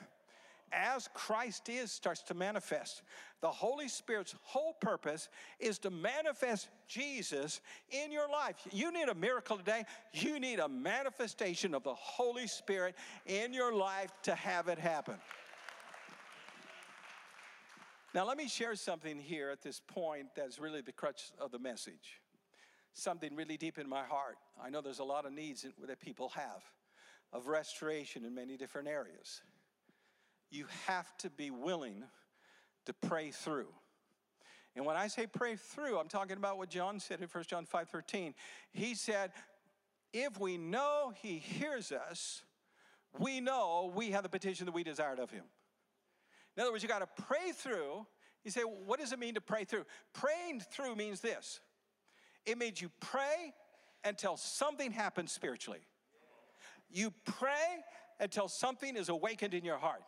as 0.72 1.08
Christ 1.14 1.68
is 1.68 1.92
starts 1.92 2.22
to 2.24 2.34
manifest. 2.34 3.02
The 3.40 3.50
Holy 3.50 3.88
Spirit's 3.88 4.34
whole 4.42 4.74
purpose 4.80 5.28
is 5.58 5.78
to 5.80 5.90
manifest 5.90 6.68
Jesus 6.86 7.60
in 7.90 8.12
your 8.12 8.28
life. 8.28 8.56
You 8.72 8.92
need 8.92 9.08
a 9.08 9.14
miracle 9.14 9.56
today. 9.56 9.84
You 10.12 10.38
need 10.38 10.60
a 10.60 10.68
manifestation 10.68 11.74
of 11.74 11.82
the 11.82 11.94
Holy 11.94 12.46
Spirit 12.46 12.94
in 13.26 13.52
your 13.52 13.74
life 13.74 14.12
to 14.22 14.34
have 14.34 14.68
it 14.68 14.78
happen. 14.78 15.16
Now, 18.14 18.26
let 18.26 18.36
me 18.36 18.46
share 18.46 18.74
something 18.74 19.18
here 19.18 19.50
at 19.50 19.62
this 19.62 19.80
point 19.80 20.26
that's 20.36 20.58
really 20.58 20.82
the 20.82 20.92
crutch 20.92 21.32
of 21.40 21.50
the 21.50 21.58
message. 21.58 22.20
Something 22.92 23.34
really 23.34 23.56
deep 23.56 23.78
in 23.78 23.88
my 23.88 24.04
heart. 24.04 24.36
I 24.62 24.68
know 24.68 24.82
there's 24.82 24.98
a 24.98 25.04
lot 25.04 25.24
of 25.24 25.32
needs 25.32 25.64
that 25.86 26.00
people 26.00 26.28
have 26.30 26.62
of 27.32 27.46
restoration 27.46 28.26
in 28.26 28.34
many 28.34 28.58
different 28.58 28.86
areas 28.86 29.40
you 30.52 30.66
have 30.86 31.16
to 31.18 31.30
be 31.30 31.50
willing 31.50 32.04
to 32.86 32.92
pray 32.92 33.30
through. 33.30 33.68
And 34.74 34.86
when 34.86 34.96
I 34.96 35.08
say 35.08 35.26
pray 35.26 35.56
through, 35.56 35.98
I'm 35.98 36.08
talking 36.08 36.36
about 36.36 36.58
what 36.58 36.70
John 36.70 36.98
said 36.98 37.20
in 37.20 37.28
1 37.28 37.44
John 37.44 37.66
5:13. 37.66 38.34
He 38.72 38.94
said, 38.94 39.32
If 40.12 40.38
we 40.38 40.56
know 40.56 41.12
he 41.14 41.38
hears 41.38 41.92
us, 41.92 42.42
we 43.18 43.40
know 43.40 43.92
we 43.94 44.12
have 44.12 44.22
the 44.22 44.28
petition 44.28 44.66
that 44.66 44.72
we 44.72 44.82
desired 44.82 45.18
of 45.18 45.30
him. 45.30 45.44
In 46.56 46.62
other 46.62 46.72
words, 46.72 46.82
you 46.82 46.88
got 46.88 47.00
to 47.00 47.22
pray 47.24 47.52
through. 47.52 48.06
You 48.44 48.50
say, 48.50 48.64
well, 48.64 48.78
What 48.86 49.00
does 49.00 49.12
it 49.12 49.18
mean 49.18 49.34
to 49.34 49.40
pray 49.40 49.64
through? 49.64 49.84
Praying 50.14 50.60
through 50.70 50.96
means 50.96 51.20
this 51.20 51.60
it 52.46 52.58
means 52.58 52.80
you 52.80 52.90
pray 53.00 53.52
until 54.04 54.36
something 54.36 54.90
happens 54.90 55.32
spiritually. 55.32 55.80
You 56.90 57.12
pray 57.24 57.84
until 58.20 58.48
something 58.48 58.96
is 58.96 59.08
awakened 59.08 59.54
in 59.54 59.64
your 59.64 59.78
heart. 59.78 60.02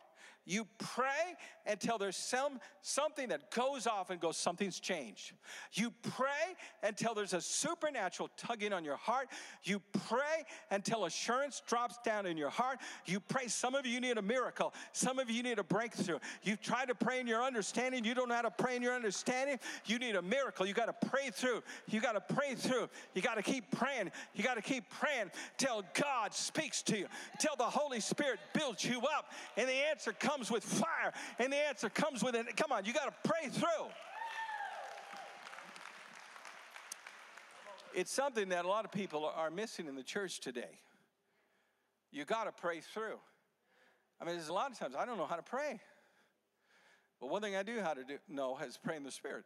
You 0.45 0.67
pray 0.77 1.35
until 1.65 1.97
there's 1.97 2.15
some 2.15 2.59
something 2.81 3.29
that 3.29 3.49
goes 3.49 3.87
off 3.87 4.11
and 4.11 4.21
goes, 4.21 4.37
something's 4.37 4.79
changed. 4.79 5.33
You 5.73 5.91
pray 6.03 6.55
until 6.83 7.15
there's 7.15 7.33
a 7.33 7.41
supernatural 7.41 8.29
tugging 8.37 8.71
on 8.71 8.85
your 8.85 8.95
heart. 8.95 9.29
You 9.63 9.81
pray 10.07 10.45
until 10.69 11.05
assurance 11.05 11.63
drops 11.67 11.97
down 12.05 12.27
in 12.27 12.37
your 12.37 12.51
heart. 12.51 12.77
You 13.05 13.19
pray. 13.19 13.47
Some 13.47 13.73
of 13.73 13.87
you 13.87 13.99
need 13.99 14.17
a 14.17 14.21
miracle. 14.21 14.73
Some 14.93 15.17
of 15.17 15.31
you 15.31 15.41
need 15.41 15.57
a 15.57 15.63
breakthrough. 15.63 16.19
You've 16.43 16.61
tried 16.61 16.89
to 16.89 16.95
pray 16.95 17.19
in 17.19 17.25
your 17.25 17.43
understanding. 17.43 18.05
You 18.05 18.13
don't 18.13 18.29
know 18.29 18.35
how 18.35 18.43
to 18.43 18.51
pray 18.51 18.75
in 18.75 18.83
your 18.83 18.93
understanding. 18.93 19.57
You 19.85 19.97
need 19.97 20.15
a 20.15 20.21
miracle. 20.21 20.67
You 20.67 20.75
got 20.75 20.99
to 20.99 21.07
pray 21.07 21.31
through. 21.31 21.63
You 21.87 22.01
got 22.01 22.13
to 22.13 22.35
pray 22.35 22.53
through. 22.53 22.89
You 23.15 23.23
got 23.23 23.35
to 23.35 23.41
keep 23.41 23.71
praying. 23.71 24.11
You 24.35 24.43
got 24.43 24.55
to 24.55 24.61
keep 24.61 24.87
praying 24.89 25.31
till 25.57 25.83
God 25.95 26.33
speaks 26.33 26.83
to 26.83 26.97
you, 26.97 27.07
till 27.39 27.55
the 27.55 27.63
Holy 27.63 27.99
Spirit 27.99 28.39
builds 28.53 28.85
you 28.85 28.99
up, 28.99 29.31
and 29.57 29.67
the 29.67 29.73
answer 29.73 30.13
comes 30.13 30.34
comes 30.35 30.51
with 30.51 30.63
fire 30.63 31.13
and 31.39 31.51
the 31.51 31.57
answer 31.57 31.89
comes 31.89 32.23
with 32.23 32.35
it. 32.35 32.57
Come 32.57 32.71
on, 32.71 32.85
you 32.85 32.93
got 32.93 33.05
to 33.05 33.29
pray 33.29 33.49
through. 33.49 33.87
It's 37.93 38.11
something 38.11 38.49
that 38.49 38.65
a 38.65 38.67
lot 38.67 38.83
of 38.83 38.91
people 38.91 39.31
are 39.33 39.49
missing 39.49 39.87
in 39.87 39.95
the 39.95 40.03
church 40.03 40.41
today. 40.41 40.79
You 42.11 42.25
got 42.25 42.43
to 42.45 42.51
pray 42.51 42.81
through. 42.81 43.17
I 44.19 44.25
mean, 44.25 44.35
there's 44.35 44.49
a 44.49 44.53
lot 44.53 44.71
of 44.71 44.77
times 44.77 44.95
I 44.97 45.05
don't 45.05 45.17
know 45.17 45.25
how 45.25 45.37
to 45.37 45.43
pray. 45.43 45.79
But 47.21 47.29
one 47.29 47.41
thing 47.41 47.55
I 47.55 47.63
do 47.63 47.79
how 47.79 47.93
to 47.93 48.03
do, 48.03 48.17
know 48.27 48.57
is 48.57 48.77
pray 48.77 48.97
in 48.97 49.03
the 49.03 49.11
Spirit. 49.11 49.45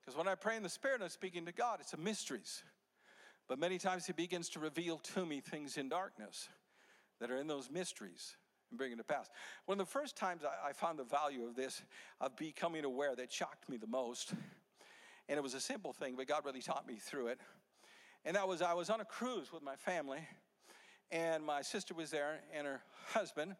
Because 0.00 0.16
when 0.16 0.28
I 0.28 0.36
pray 0.36 0.56
in 0.56 0.62
the 0.62 0.68
Spirit, 0.68 1.02
I'm 1.02 1.08
speaking 1.08 1.44
to 1.46 1.52
God. 1.52 1.78
It's 1.80 1.92
a 1.92 1.96
mysteries. 1.96 2.62
But 3.48 3.58
many 3.58 3.78
times 3.78 4.06
He 4.06 4.12
begins 4.12 4.48
to 4.50 4.60
reveal 4.60 4.98
to 5.14 5.26
me 5.26 5.40
things 5.40 5.76
in 5.76 5.88
darkness 5.88 6.48
that 7.20 7.32
are 7.32 7.36
in 7.36 7.48
those 7.48 7.68
mysteries 7.68 8.36
and 8.70 8.78
bring 8.78 8.92
it 8.92 8.96
to 8.96 9.04
pass. 9.04 9.28
One 9.66 9.80
of 9.80 9.86
the 9.86 9.90
first 9.90 10.16
times 10.16 10.42
I, 10.44 10.70
I 10.70 10.72
found 10.72 10.98
the 10.98 11.04
value 11.04 11.44
of 11.44 11.54
this, 11.54 11.82
of 12.20 12.36
becoming 12.36 12.84
aware, 12.84 13.14
that 13.16 13.32
shocked 13.32 13.68
me 13.68 13.76
the 13.76 13.86
most. 13.86 14.34
And 15.28 15.36
it 15.36 15.42
was 15.42 15.54
a 15.54 15.60
simple 15.60 15.92
thing, 15.92 16.14
but 16.16 16.26
God 16.26 16.44
really 16.44 16.62
taught 16.62 16.86
me 16.86 16.96
through 16.96 17.28
it. 17.28 17.40
And 18.24 18.36
that 18.36 18.48
was 18.48 18.62
I 18.62 18.74
was 18.74 18.90
on 18.90 19.00
a 19.00 19.04
cruise 19.04 19.52
with 19.52 19.62
my 19.62 19.76
family, 19.76 20.20
and 21.10 21.44
my 21.44 21.62
sister 21.62 21.94
was 21.94 22.10
there 22.10 22.40
and 22.52 22.66
her 22.66 22.82
husband, 23.08 23.56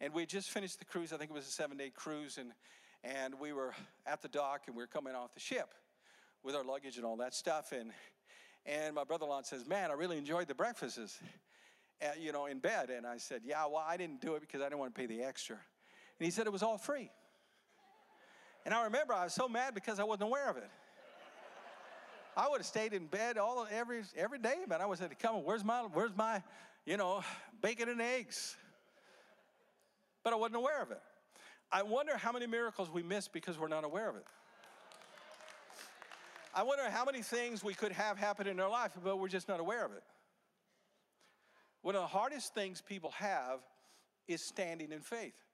and 0.00 0.14
we 0.14 0.24
just 0.24 0.50
finished 0.50 0.78
the 0.78 0.84
cruise. 0.84 1.12
I 1.12 1.16
think 1.16 1.30
it 1.30 1.34
was 1.34 1.46
a 1.46 1.50
seven-day 1.50 1.90
cruise, 1.94 2.38
and 2.38 2.52
and 3.04 3.34
we 3.40 3.52
were 3.52 3.74
at 4.06 4.22
the 4.22 4.28
dock 4.28 4.62
and 4.66 4.76
we 4.76 4.82
were 4.82 4.88
coming 4.88 5.14
off 5.14 5.32
the 5.34 5.40
ship 5.40 5.74
with 6.42 6.54
our 6.54 6.64
luggage 6.64 6.96
and 6.96 7.04
all 7.04 7.16
that 7.16 7.34
stuff. 7.34 7.72
And 7.72 7.92
and 8.66 8.94
my 8.94 9.04
brother-in-law 9.04 9.42
says, 9.42 9.66
"Man, 9.66 9.90
I 9.90 9.94
really 9.94 10.18
enjoyed 10.18 10.48
the 10.48 10.54
breakfasts." 10.54 11.18
At, 12.00 12.20
you 12.20 12.32
know, 12.32 12.46
in 12.46 12.58
bed. 12.58 12.90
And 12.90 13.06
I 13.06 13.18
said, 13.18 13.42
Yeah, 13.44 13.64
well, 13.66 13.84
I 13.86 13.96
didn't 13.96 14.20
do 14.20 14.34
it 14.34 14.40
because 14.40 14.60
I 14.60 14.64
didn't 14.64 14.78
want 14.78 14.94
to 14.94 15.00
pay 15.00 15.06
the 15.06 15.22
extra. 15.22 15.56
And 15.56 16.24
he 16.24 16.30
said 16.30 16.46
it 16.46 16.52
was 16.52 16.62
all 16.62 16.78
free. 16.78 17.10
And 18.64 18.74
I 18.74 18.84
remember 18.84 19.14
I 19.14 19.24
was 19.24 19.32
so 19.32 19.48
mad 19.48 19.74
because 19.74 19.98
I 19.98 20.04
wasn't 20.04 20.24
aware 20.24 20.50
of 20.50 20.56
it. 20.56 20.70
I 22.36 22.48
would 22.48 22.60
have 22.60 22.66
stayed 22.66 22.92
in 22.92 23.06
bed 23.06 23.36
all 23.36 23.66
every 23.70 24.02
every 24.16 24.38
day, 24.38 24.58
but 24.68 24.80
I 24.80 24.86
was 24.86 25.00
said, 25.00 25.18
"Come 25.18 25.42
where's 25.42 25.64
my 25.64 25.80
where's 25.92 26.16
my, 26.16 26.42
you 26.84 26.96
know, 26.96 27.24
bacon 27.62 27.88
and 27.88 28.00
eggs?" 28.00 28.56
But 30.22 30.32
I 30.32 30.36
wasn't 30.36 30.56
aware 30.56 30.82
of 30.82 30.90
it. 30.92 31.00
I 31.72 31.82
wonder 31.82 32.16
how 32.16 32.30
many 32.30 32.46
miracles 32.46 32.90
we 32.90 33.02
miss 33.02 33.26
because 33.26 33.58
we're 33.58 33.68
not 33.68 33.84
aware 33.84 34.08
of 34.08 34.16
it. 34.16 34.24
I 36.54 36.62
wonder 36.62 36.88
how 36.90 37.04
many 37.04 37.22
things 37.22 37.62
we 37.62 37.74
could 37.74 37.92
have 37.92 38.18
happen 38.18 38.46
in 38.46 38.58
our 38.60 38.70
life, 38.70 38.92
but 39.02 39.18
we're 39.18 39.28
just 39.28 39.48
not 39.48 39.60
aware 39.60 39.84
of 39.84 39.92
it. 39.92 40.02
One 41.88 41.96
of 41.96 42.02
the 42.02 42.18
hardest 42.18 42.52
things 42.52 42.82
people 42.82 43.12
have 43.12 43.60
is 44.26 44.42
standing 44.42 44.92
in 44.92 45.00
faith. 45.00 45.46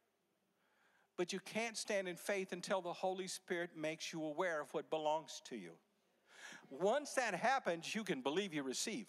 But 1.17 1.33
you 1.33 1.39
can't 1.39 1.77
stand 1.77 2.09
in 2.09 2.17
faith 2.17 2.51
until 2.51 2.81
the 2.81 2.93
Holy 2.93 3.29
Spirit 3.29 3.71
makes 3.77 4.13
you 4.13 4.21
aware 4.21 4.61
of 4.61 4.75
what 4.75 4.91
belongs 4.91 5.41
to 5.45 5.57
you. 5.57 5.71
Once 6.71 7.13
that 7.13 7.37
happens, 7.37 7.95
you 7.95 8.03
can 8.03 8.21
believe 8.21 8.53
you 8.53 8.65
receive. 8.65 9.07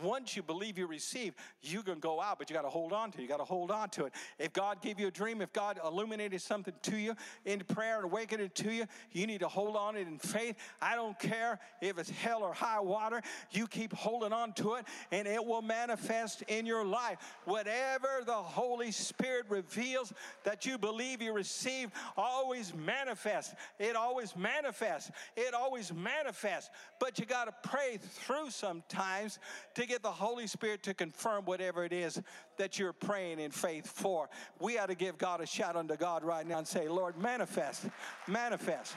Once 0.00 0.36
you 0.36 0.42
believe 0.42 0.78
you 0.78 0.86
receive, 0.86 1.34
you 1.60 1.82
can 1.82 1.98
go 1.98 2.20
out, 2.20 2.38
but 2.38 2.48
you 2.48 2.56
got 2.56 2.62
to 2.62 2.70
hold 2.70 2.92
on 2.92 3.10
to 3.10 3.18
it. 3.18 3.22
You 3.22 3.28
got 3.28 3.38
to 3.38 3.44
hold 3.44 3.70
on 3.70 3.90
to 3.90 4.06
it. 4.06 4.12
If 4.38 4.52
God 4.52 4.80
gave 4.80 4.98
you 4.98 5.08
a 5.08 5.10
dream, 5.10 5.42
if 5.42 5.52
God 5.52 5.78
illuminated 5.84 6.40
something 6.40 6.72
to 6.82 6.96
you 6.96 7.14
in 7.44 7.60
prayer 7.60 7.96
and 7.96 8.06
awakened 8.06 8.40
it 8.40 8.54
to 8.56 8.72
you, 8.72 8.86
you 9.12 9.26
need 9.26 9.40
to 9.40 9.48
hold 9.48 9.76
on 9.76 9.96
it 9.96 10.08
in 10.08 10.18
faith. 10.18 10.56
I 10.80 10.96
don't 10.96 11.18
care 11.18 11.58
if 11.82 11.98
it's 11.98 12.08
hell 12.08 12.42
or 12.42 12.54
high 12.54 12.80
water, 12.80 13.20
you 13.50 13.66
keep 13.66 13.92
holding 13.92 14.32
on 14.32 14.54
to 14.54 14.74
it 14.74 14.86
and 15.10 15.28
it 15.28 15.44
will 15.44 15.62
manifest 15.62 16.42
in 16.48 16.64
your 16.64 16.84
life. 16.84 17.18
Whatever 17.44 18.22
the 18.24 18.32
Holy 18.32 18.92
Spirit 18.92 19.44
reveals 19.50 20.12
that 20.44 20.64
you 20.64 20.78
believe 20.78 21.20
you 21.20 21.34
receive, 21.34 21.90
always 22.16 22.72
manifests. 22.74 23.54
It 23.78 23.94
always 23.94 24.34
manifests. 24.36 25.10
It 25.36 25.52
always 25.52 25.92
manifests. 25.92 26.70
But 26.98 27.18
you 27.18 27.26
got 27.26 27.44
to 27.44 27.68
pray 27.68 27.98
through 28.00 28.50
sometimes 28.50 29.38
to 29.74 29.81
to 29.82 29.88
get 29.88 30.02
the 30.02 30.10
Holy 30.10 30.46
Spirit 30.46 30.82
to 30.84 30.94
confirm 30.94 31.44
whatever 31.44 31.84
it 31.84 31.92
is 31.92 32.20
that 32.56 32.78
you're 32.78 32.92
praying 32.92 33.40
in 33.40 33.50
faith 33.50 33.86
for. 33.86 34.28
We 34.60 34.78
ought 34.78 34.86
to 34.86 34.94
give 34.94 35.18
God 35.18 35.40
a 35.40 35.46
shout 35.46 35.76
unto 35.76 35.96
God 35.96 36.24
right 36.24 36.46
now 36.46 36.58
and 36.58 36.66
say, 36.66 36.88
Lord, 36.88 37.18
manifest, 37.18 37.86
manifest, 38.28 38.94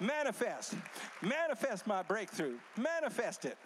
manifest, 0.00 0.74
manifest 1.22 1.86
my 1.86 2.02
breakthrough, 2.02 2.56
manifest 2.76 3.44
it. 3.44 3.56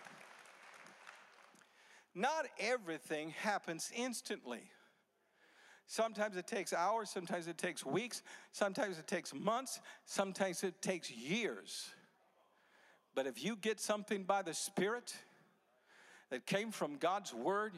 Not 2.15 2.47
everything 2.59 3.31
happens 3.31 3.91
instantly. 3.95 4.61
Sometimes 5.87 6.37
it 6.37 6.47
takes 6.47 6.75
hours, 6.75 7.09
sometimes 7.09 7.49
it 7.49 7.57
takes 7.57 7.87
weeks, 7.87 8.23
sometimes 8.53 8.99
it 8.99 9.07
takes 9.07 9.33
months, 9.33 9.81
sometimes 10.05 10.63
it 10.63 10.83
takes 10.83 11.11
years. 11.11 11.89
But 13.15 13.27
if 13.27 13.43
you 13.43 13.57
get 13.57 13.81
something 13.81 14.25
by 14.25 14.43
the 14.43 14.53
Spirit, 14.53 15.17
that 16.31 16.47
came 16.47 16.71
from 16.71 16.97
God's 16.97 17.33
word, 17.33 17.73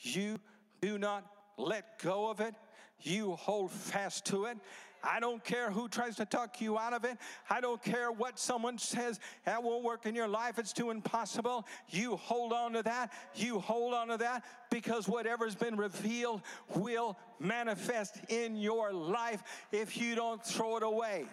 you 0.00 0.38
do 0.80 0.98
not 0.98 1.24
let 1.56 1.98
go 2.02 2.30
of 2.30 2.40
it. 2.40 2.54
You 3.02 3.32
hold 3.32 3.70
fast 3.70 4.26
to 4.26 4.46
it. 4.46 4.58
I 5.02 5.18
don't 5.20 5.42
care 5.42 5.70
who 5.70 5.88
tries 5.88 6.16
to 6.16 6.26
talk 6.26 6.60
you 6.60 6.78
out 6.78 6.92
of 6.92 7.04
it. 7.04 7.16
I 7.48 7.60
don't 7.60 7.82
care 7.82 8.12
what 8.12 8.38
someone 8.38 8.76
says 8.76 9.18
that 9.44 9.62
won't 9.62 9.82
work 9.82 10.04
in 10.04 10.14
your 10.14 10.28
life. 10.28 10.58
It's 10.58 10.72
too 10.72 10.90
impossible. 10.90 11.66
You 11.88 12.16
hold 12.16 12.52
on 12.52 12.74
to 12.74 12.82
that. 12.82 13.12
You 13.34 13.58
hold 13.60 13.94
on 13.94 14.08
to 14.08 14.18
that 14.18 14.44
because 14.70 15.08
whatever's 15.08 15.54
been 15.54 15.76
revealed 15.76 16.42
will 16.74 17.16
manifest 17.38 18.18
in 18.28 18.56
your 18.56 18.92
life 18.92 19.42
if 19.72 19.96
you 19.96 20.14
don't 20.14 20.44
throw 20.44 20.76
it 20.76 20.82
away. 20.82 21.24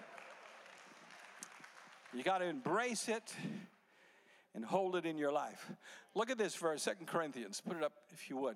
You 2.13 2.23
got 2.23 2.38
to 2.38 2.45
embrace 2.45 3.10
it 3.10 3.36
and 4.58 4.65
hold 4.65 4.96
it 4.96 5.06
in 5.06 5.20
your 5.20 5.32
life. 5.32 5.72
Look 6.15 6.32
at 6.32 6.39
this 6.39 6.56
verse, 6.56 6.82
Second 6.82 7.06
Corinthians. 7.06 7.62
Put 7.62 7.78
it 7.78 7.84
up 7.84 7.93
if 8.12 8.28
you 8.28 8.38
would. 8.38 8.56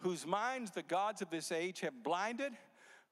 Whose 0.00 0.26
minds 0.26 0.72
the 0.72 0.82
gods 0.82 1.22
of 1.22 1.30
this 1.30 1.50
age 1.50 1.80
have 1.80 2.02
blinded, 2.02 2.52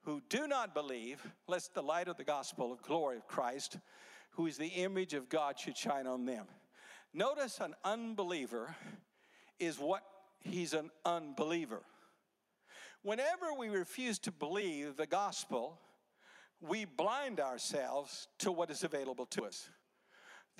who 0.02 0.20
do 0.28 0.46
not 0.46 0.74
believe, 0.74 1.26
lest 1.48 1.72
the 1.72 1.82
light 1.82 2.08
of 2.08 2.18
the 2.18 2.24
gospel 2.24 2.74
of 2.74 2.82
glory 2.82 3.16
of 3.16 3.26
Christ, 3.26 3.78
who 4.32 4.46
is 4.46 4.58
the 4.58 4.66
image 4.66 5.14
of 5.14 5.30
God, 5.30 5.58
should 5.58 5.78
shine 5.78 6.06
on 6.06 6.26
them. 6.26 6.44
Notice 7.14 7.58
an 7.58 7.74
unbeliever 7.84 8.76
is 9.58 9.78
what 9.78 10.02
he's 10.40 10.74
an 10.74 10.90
unbeliever. 11.06 11.80
Whenever 13.02 13.54
we 13.58 13.70
refuse 13.70 14.18
to 14.18 14.30
believe 14.30 14.98
the 14.98 15.06
gospel, 15.06 15.78
we 16.60 16.84
blind 16.84 17.40
ourselves 17.40 18.28
to 18.40 18.52
what 18.52 18.70
is 18.70 18.84
available 18.84 19.24
to 19.24 19.46
us. 19.46 19.70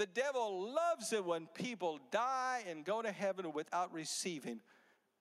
The 0.01 0.07
devil 0.07 0.73
loves 0.73 1.13
it 1.13 1.23
when 1.23 1.47
people 1.53 2.01
die 2.11 2.65
and 2.67 2.87
go 2.87 3.03
to 3.03 3.13
heaven 3.13 3.53
without 3.53 3.93
receiving 3.93 4.61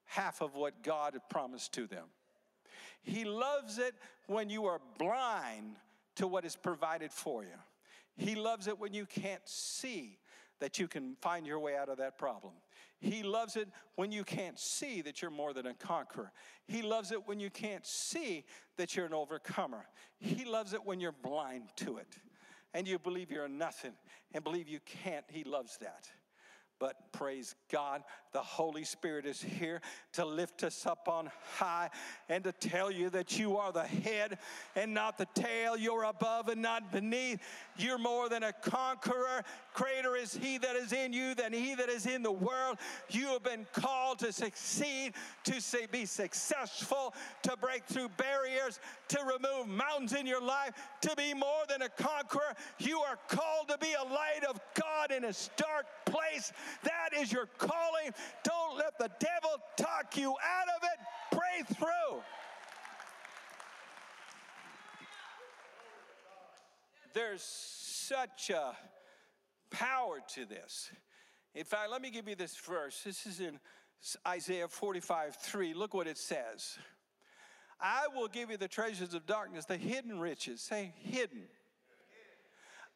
half 0.06 0.42
of 0.42 0.56
what 0.56 0.84
God 0.84 1.16
had 1.16 1.28
promised 1.30 1.74
to 1.74 1.86
them. 1.86 2.06
He 3.02 3.26
loves 3.26 3.78
it 3.78 3.94
when 4.28 4.50
you 4.50 4.68
are 4.68 4.80
blind 4.98 5.76
to 6.16 6.28
what 6.28 6.46
is 6.46 6.56
provided 6.56 7.12
for 7.12 7.44
you. 7.44 7.60
He 8.16 8.36
loves 8.36 8.68
it 8.68 8.80
when 8.80 8.94
you 8.94 9.06
can't 9.06 9.42
see 9.44 10.18
that 10.62 10.80
you 10.80 10.88
can 10.88 11.18
find 11.20 11.46
your 11.46 11.60
way 11.60 11.76
out 11.76 11.90
of 11.90 11.98
that 11.98 12.18
problem. 12.18 12.54
He 13.02 13.22
loves 13.22 13.58
it 13.58 13.68
when 13.96 14.14
you 14.14 14.24
can't 14.24 14.58
see 14.58 15.02
that 15.02 15.22
you're 15.22 15.30
more 15.30 15.52
than 15.52 15.66
a 15.66 15.74
conqueror. 15.74 16.32
He 16.70 16.84
loves 16.84 17.12
it 17.12 17.28
when 17.28 17.42
you 17.42 17.50
can't 17.50 17.86
see 17.86 18.46
that 18.78 18.96
you're 18.96 19.08
an 19.08 19.14
overcomer. 19.14 19.88
He 20.20 20.46
loves 20.46 20.72
it 20.72 20.86
when 20.86 21.02
you're 21.02 21.12
blind 21.12 21.64
to 21.78 21.98
it 21.98 22.18
and 22.74 22.88
you 22.88 23.00
believe 23.00 23.32
you're 23.32 23.48
nothing 23.48 23.94
and 24.34 24.44
believe 24.44 24.68
you 24.68 24.80
can't, 24.86 25.26
He 25.30 25.44
loves 25.44 25.78
that. 25.78 26.10
But 26.80 27.12
praise 27.12 27.56
God, 27.72 28.04
the 28.32 28.42
Holy 28.42 28.84
Spirit 28.84 29.26
is 29.26 29.42
here 29.42 29.82
to 30.14 30.24
lift 30.24 30.64
us 30.64 30.86
up 30.86 31.08
on 31.08 31.32
high 31.56 31.90
and 32.28 32.44
to 32.44 32.52
tell 32.52 32.92
you 32.92 33.10
that 33.10 33.40
you 33.40 33.58
are 33.58 33.72
the 33.72 33.84
head 33.84 34.38
and 34.76 34.94
not 34.94 35.18
the 35.18 35.28
tail. 35.34 35.76
You're 35.76 36.04
above 36.04 36.48
and 36.48 36.62
not 36.62 36.92
beneath. 36.92 37.42
You're 37.78 37.98
more 37.98 38.30
than 38.30 38.44
a 38.44 38.54
conqueror. 38.54 39.44
Greater 39.74 40.16
is 40.16 40.34
He 40.34 40.58
that 40.60 40.76
is 40.76 40.94
in 40.94 41.12
you 41.12 41.34
than 41.34 41.54
He 41.54 41.74
that 41.76 41.90
is 41.90 42.06
in 42.06 42.22
the 42.22 42.32
world. 42.32 42.78
You 43.10 43.28
have 43.28 43.44
been 43.44 43.66
called 43.74 44.20
to 44.20 44.32
succeed, 44.32 45.14
to 45.46 45.62
be 45.92 46.06
successful, 46.06 47.16
to 47.44 47.58
break 47.58 47.86
through 47.86 48.10
barriers, 48.10 48.80
to 49.08 49.20
remove 49.22 49.68
mountains 49.68 50.14
in 50.14 50.28
your 50.28 50.42
life, 50.42 50.74
to 51.02 51.16
be 51.16 51.34
more 51.34 51.64
than 51.68 51.82
a 51.82 51.90
conqueror. 51.90 52.54
You 52.78 53.00
are 53.00 53.18
called 53.28 53.70
to 53.70 53.78
be 53.80 53.94
a 53.94 54.04
light 54.04 54.44
of 54.48 54.60
God 54.76 55.12
in 55.12 55.24
a 55.24 55.34
dark 55.58 55.86
place. 56.06 56.52
That 56.84 57.10
is 57.20 57.32
your 57.32 57.48
calling. 57.58 58.14
Don't 58.44 58.78
let 58.78 58.98
the 58.98 59.10
devil 59.20 59.58
talk 59.78 60.16
you 60.16 60.30
out 60.30 60.68
of 60.68 60.84
it. 60.84 61.38
Pray 61.38 61.76
through. 61.76 62.22
There's 67.14 67.42
such 67.42 68.50
a 68.50 68.76
power 69.72 70.20
to 70.36 70.46
this. 70.46 70.92
In 71.56 71.64
fact, 71.64 71.92
let 71.92 72.02
me 72.02 72.12
give 72.12 72.28
you 72.28 72.36
this 72.36 72.56
verse. 72.58 73.02
This 73.04 73.26
is 73.26 73.40
in 73.40 73.60
Isaiah 74.28 74.68
45 74.68 75.36
3. 75.36 75.74
Look 75.74 75.94
what 75.94 76.08
it 76.08 76.18
says. 76.18 76.78
I 77.82 78.08
will 78.14 78.28
give 78.28 78.52
you 78.52 78.58
the 78.58 78.68
treasures 78.68 79.14
of 79.14 79.26
darkness, 79.26 79.66
the 79.66 79.78
hidden 79.78 80.20
riches. 80.20 80.62
Say, 80.62 80.94
hidden. 81.00 81.44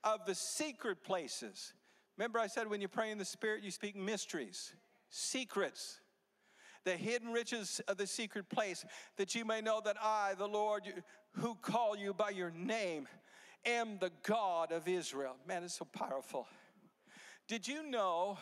Of 0.03 0.25
the 0.25 0.35
secret 0.35 1.03
places 1.03 1.73
Remember, 2.17 2.39
I 2.39 2.47
said 2.47 2.69
when 2.69 2.81
you 2.81 2.87
pray 2.87 3.11
in 3.11 3.17
the 3.17 3.25
Spirit, 3.25 3.63
you 3.63 3.71
speak 3.71 3.95
mysteries, 3.95 4.73
secrets, 5.13 5.99
the 6.85 6.97
hidden 6.97 7.31
riches 7.31 7.79
of 7.87 7.97
the 7.97 8.07
secret 8.07 8.49
place, 8.49 8.83
that 9.17 9.35
you 9.35 9.45
may 9.45 9.61
know 9.61 9.79
that 9.85 9.95
I, 10.01 10.33
the 10.37 10.47
Lord, 10.47 10.83
who 11.33 11.55
call 11.55 11.95
you 11.95 12.13
by 12.13 12.31
your 12.31 12.51
name, 12.51 13.07
am 13.63 13.99
the 13.99 14.11
God 14.23 14.71
of 14.71 14.87
Israel. 14.87 15.35
Man, 15.47 15.63
it's 15.63 15.75
so 15.77 15.85
powerful. 15.85 16.47
Did 17.47 17.67
you 17.67 17.87
know 17.87 18.39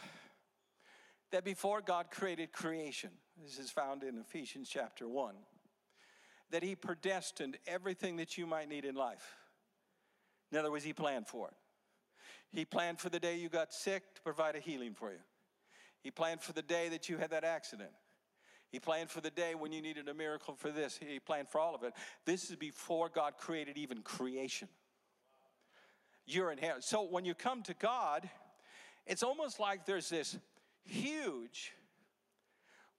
that 1.31 1.43
before 1.43 1.81
God 1.81 2.07
created 2.09 2.53
creation, 2.53 3.09
this 3.43 3.59
is 3.59 3.69
found 3.69 4.03
in 4.03 4.17
Ephesians 4.17 4.69
chapter 4.69 5.09
1, 5.09 5.35
that 6.51 6.63
He 6.63 6.75
predestined 6.75 7.57
everything 7.67 8.15
that 8.17 8.37
you 8.37 8.47
might 8.47 8.69
need 8.69 8.85
in 8.85 8.95
life? 8.95 9.35
In 10.51 10.57
other 10.57 10.71
words, 10.71 10.85
He 10.85 10.93
planned 10.93 11.27
for 11.27 11.49
it. 11.49 11.53
He 12.49 12.65
planned 12.65 12.99
for 12.99 13.09
the 13.09 13.19
day 13.19 13.37
you 13.37 13.49
got 13.49 13.73
sick 13.73 14.15
to 14.15 14.21
provide 14.21 14.55
a 14.55 14.59
healing 14.59 14.93
for 14.93 15.11
you. 15.11 15.19
He 16.01 16.11
planned 16.11 16.41
for 16.41 16.53
the 16.53 16.61
day 16.61 16.89
that 16.89 17.09
you 17.09 17.17
had 17.17 17.31
that 17.31 17.43
accident. 17.43 17.91
He 18.69 18.79
planned 18.79 19.09
for 19.09 19.21
the 19.21 19.29
day 19.29 19.53
when 19.53 19.71
you 19.71 19.81
needed 19.81 20.07
a 20.07 20.13
miracle 20.13 20.55
for 20.55 20.71
this. 20.71 20.97
He 20.97 21.19
planned 21.19 21.49
for 21.49 21.59
all 21.59 21.75
of 21.75 21.83
it. 21.83 21.93
This 22.25 22.49
is 22.49 22.55
before 22.55 23.09
God 23.09 23.33
created 23.37 23.77
even 23.77 24.01
creation. 24.01 24.69
You're 26.25 26.51
in 26.51 26.57
heaven. 26.57 26.81
So 26.81 27.03
when 27.03 27.25
you 27.25 27.33
come 27.33 27.63
to 27.63 27.73
God, 27.73 28.29
it's 29.05 29.23
almost 29.23 29.59
like 29.59 29.85
there's 29.85 30.09
this 30.09 30.37
huge 30.83 31.73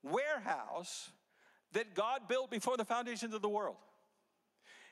warehouse 0.03 1.11
that 1.73 1.95
God 1.95 2.29
built 2.29 2.51
before 2.51 2.77
the 2.77 2.85
foundations 2.85 3.35
of 3.35 3.41
the 3.41 3.49
world. 3.49 3.77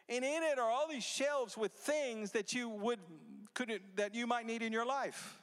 And 0.09 0.25
in 0.25 0.43
it 0.43 0.59
are 0.59 0.69
all 0.69 0.89
these 0.89 1.05
shelves 1.05 1.57
with 1.57 1.73
things 1.73 2.33
that 2.33 2.53
you 2.53 2.69
would 2.69 2.99
couldn't 3.55 3.97
that 3.97 4.15
you 4.15 4.27
might 4.27 4.47
need 4.47 4.63
in 4.63 4.73
your 4.73 4.87
life. 4.87 5.41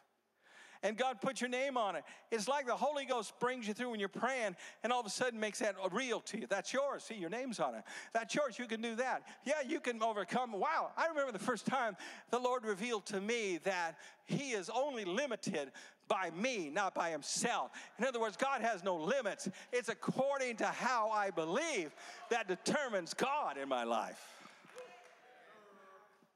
And 0.88 0.96
God 0.96 1.20
put 1.20 1.42
your 1.42 1.50
name 1.50 1.76
on 1.76 1.98
it. 1.98 2.06
It's 2.32 2.48
like 2.48 2.66
the 2.66 2.76
Holy 2.76 3.04
Ghost 3.04 3.38
brings 3.42 3.68
you 3.68 3.74
through 3.74 3.90
when 3.90 4.00
you're 4.00 4.08
praying 4.08 4.56
and 4.84 4.94
all 4.94 5.02
of 5.02 5.06
a 5.06 5.10
sudden 5.10 5.38
makes 5.38 5.60
that 5.60 5.76
real 5.92 6.22
to 6.22 6.40
you. 6.40 6.48
That's 6.48 6.72
yours. 6.72 7.04
See, 7.04 7.16
your 7.16 7.30
name's 7.30 7.60
on 7.60 7.76
it. 7.76 7.84
That's 8.14 8.34
yours. 8.34 8.58
You 8.58 8.68
can 8.68 8.82
do 8.82 8.96
that. 8.96 9.24
Yeah, 9.44 9.56
you 9.68 9.82
can 9.82 10.02
overcome. 10.02 10.54
Wow. 10.54 10.92
I 10.96 11.08
remember 11.08 11.34
the 11.34 11.40
first 11.40 11.66
time 11.66 11.98
the 12.32 12.40
Lord 12.40 12.64
revealed 12.64 13.06
to 13.08 13.20
me 13.20 13.60
that 13.66 13.98
He 14.24 14.52
is 14.52 14.70
only 14.74 15.04
limited 15.04 15.74
by 16.08 16.30
me, 16.30 16.70
not 16.70 16.96
by 16.96 17.10
Himself. 17.10 17.72
In 18.00 18.06
other 18.06 18.22
words, 18.22 18.38
God 18.38 18.62
has 18.62 18.82
no 18.82 18.96
limits. 18.96 19.50
It's 19.74 19.90
according 19.90 20.56
to 20.58 20.68
how 20.68 21.10
I 21.10 21.32
believe 21.32 21.94
that 22.30 22.48
determines 22.48 23.14
God 23.14 23.58
in 23.58 23.68
my 23.68 23.84
life. 23.84 24.26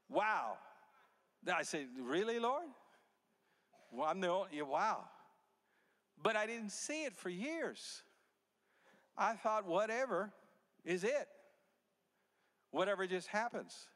Wow. 0.09 0.57
I 1.49 1.63
said, 1.63 1.87
Really, 1.97 2.37
Lord? 2.37 2.65
Well, 3.91 4.07
I'm 4.09 4.21
the 4.21 4.29
only, 4.29 4.61
wow. 4.61 5.05
But 6.21 6.35
I 6.35 6.45
didn't 6.45 6.71
see 6.71 7.03
it 7.03 7.15
for 7.15 7.29
years. 7.29 8.03
I 9.17 9.33
thought, 9.33 9.67
whatever 9.67 10.31
is 10.85 11.03
it. 11.03 11.27
Whatever 12.71 13.05
just 13.05 13.27
happens. 13.27 13.87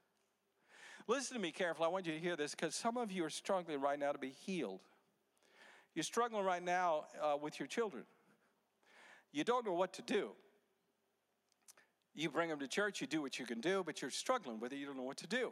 Listen 1.07 1.37
to 1.37 1.41
me 1.41 1.51
carefully. 1.51 1.85
I 1.85 1.89
want 1.89 2.05
you 2.07 2.13
to 2.13 2.19
hear 2.19 2.35
this 2.35 2.51
because 2.51 2.75
some 2.75 2.97
of 2.97 3.11
you 3.11 3.23
are 3.23 3.29
struggling 3.29 3.79
right 3.79 3.97
now 3.97 4.11
to 4.11 4.17
be 4.17 4.29
healed. 4.29 4.81
You're 5.93 6.03
struggling 6.03 6.43
right 6.43 6.63
now 6.63 7.05
uh, 7.21 7.37
with 7.41 7.59
your 7.59 7.67
children. 7.67 8.03
You 9.31 9.43
don't 9.43 9.65
know 9.65 9.73
what 9.73 9.93
to 9.93 10.01
do. 10.01 10.31
You 12.13 12.29
bring 12.29 12.49
them 12.49 12.59
to 12.59 12.67
church, 12.67 13.01
you 13.01 13.07
do 13.07 13.21
what 13.21 13.37
you 13.39 13.45
can 13.45 13.59
do, 13.59 13.83
but 13.85 14.01
you're 14.01 14.11
struggling 14.11 14.59
with 14.59 14.71
it. 14.71 14.77
You 14.77 14.85
don't 14.85 14.97
know 14.97 15.03
what 15.03 15.17
to 15.17 15.27
do. 15.27 15.51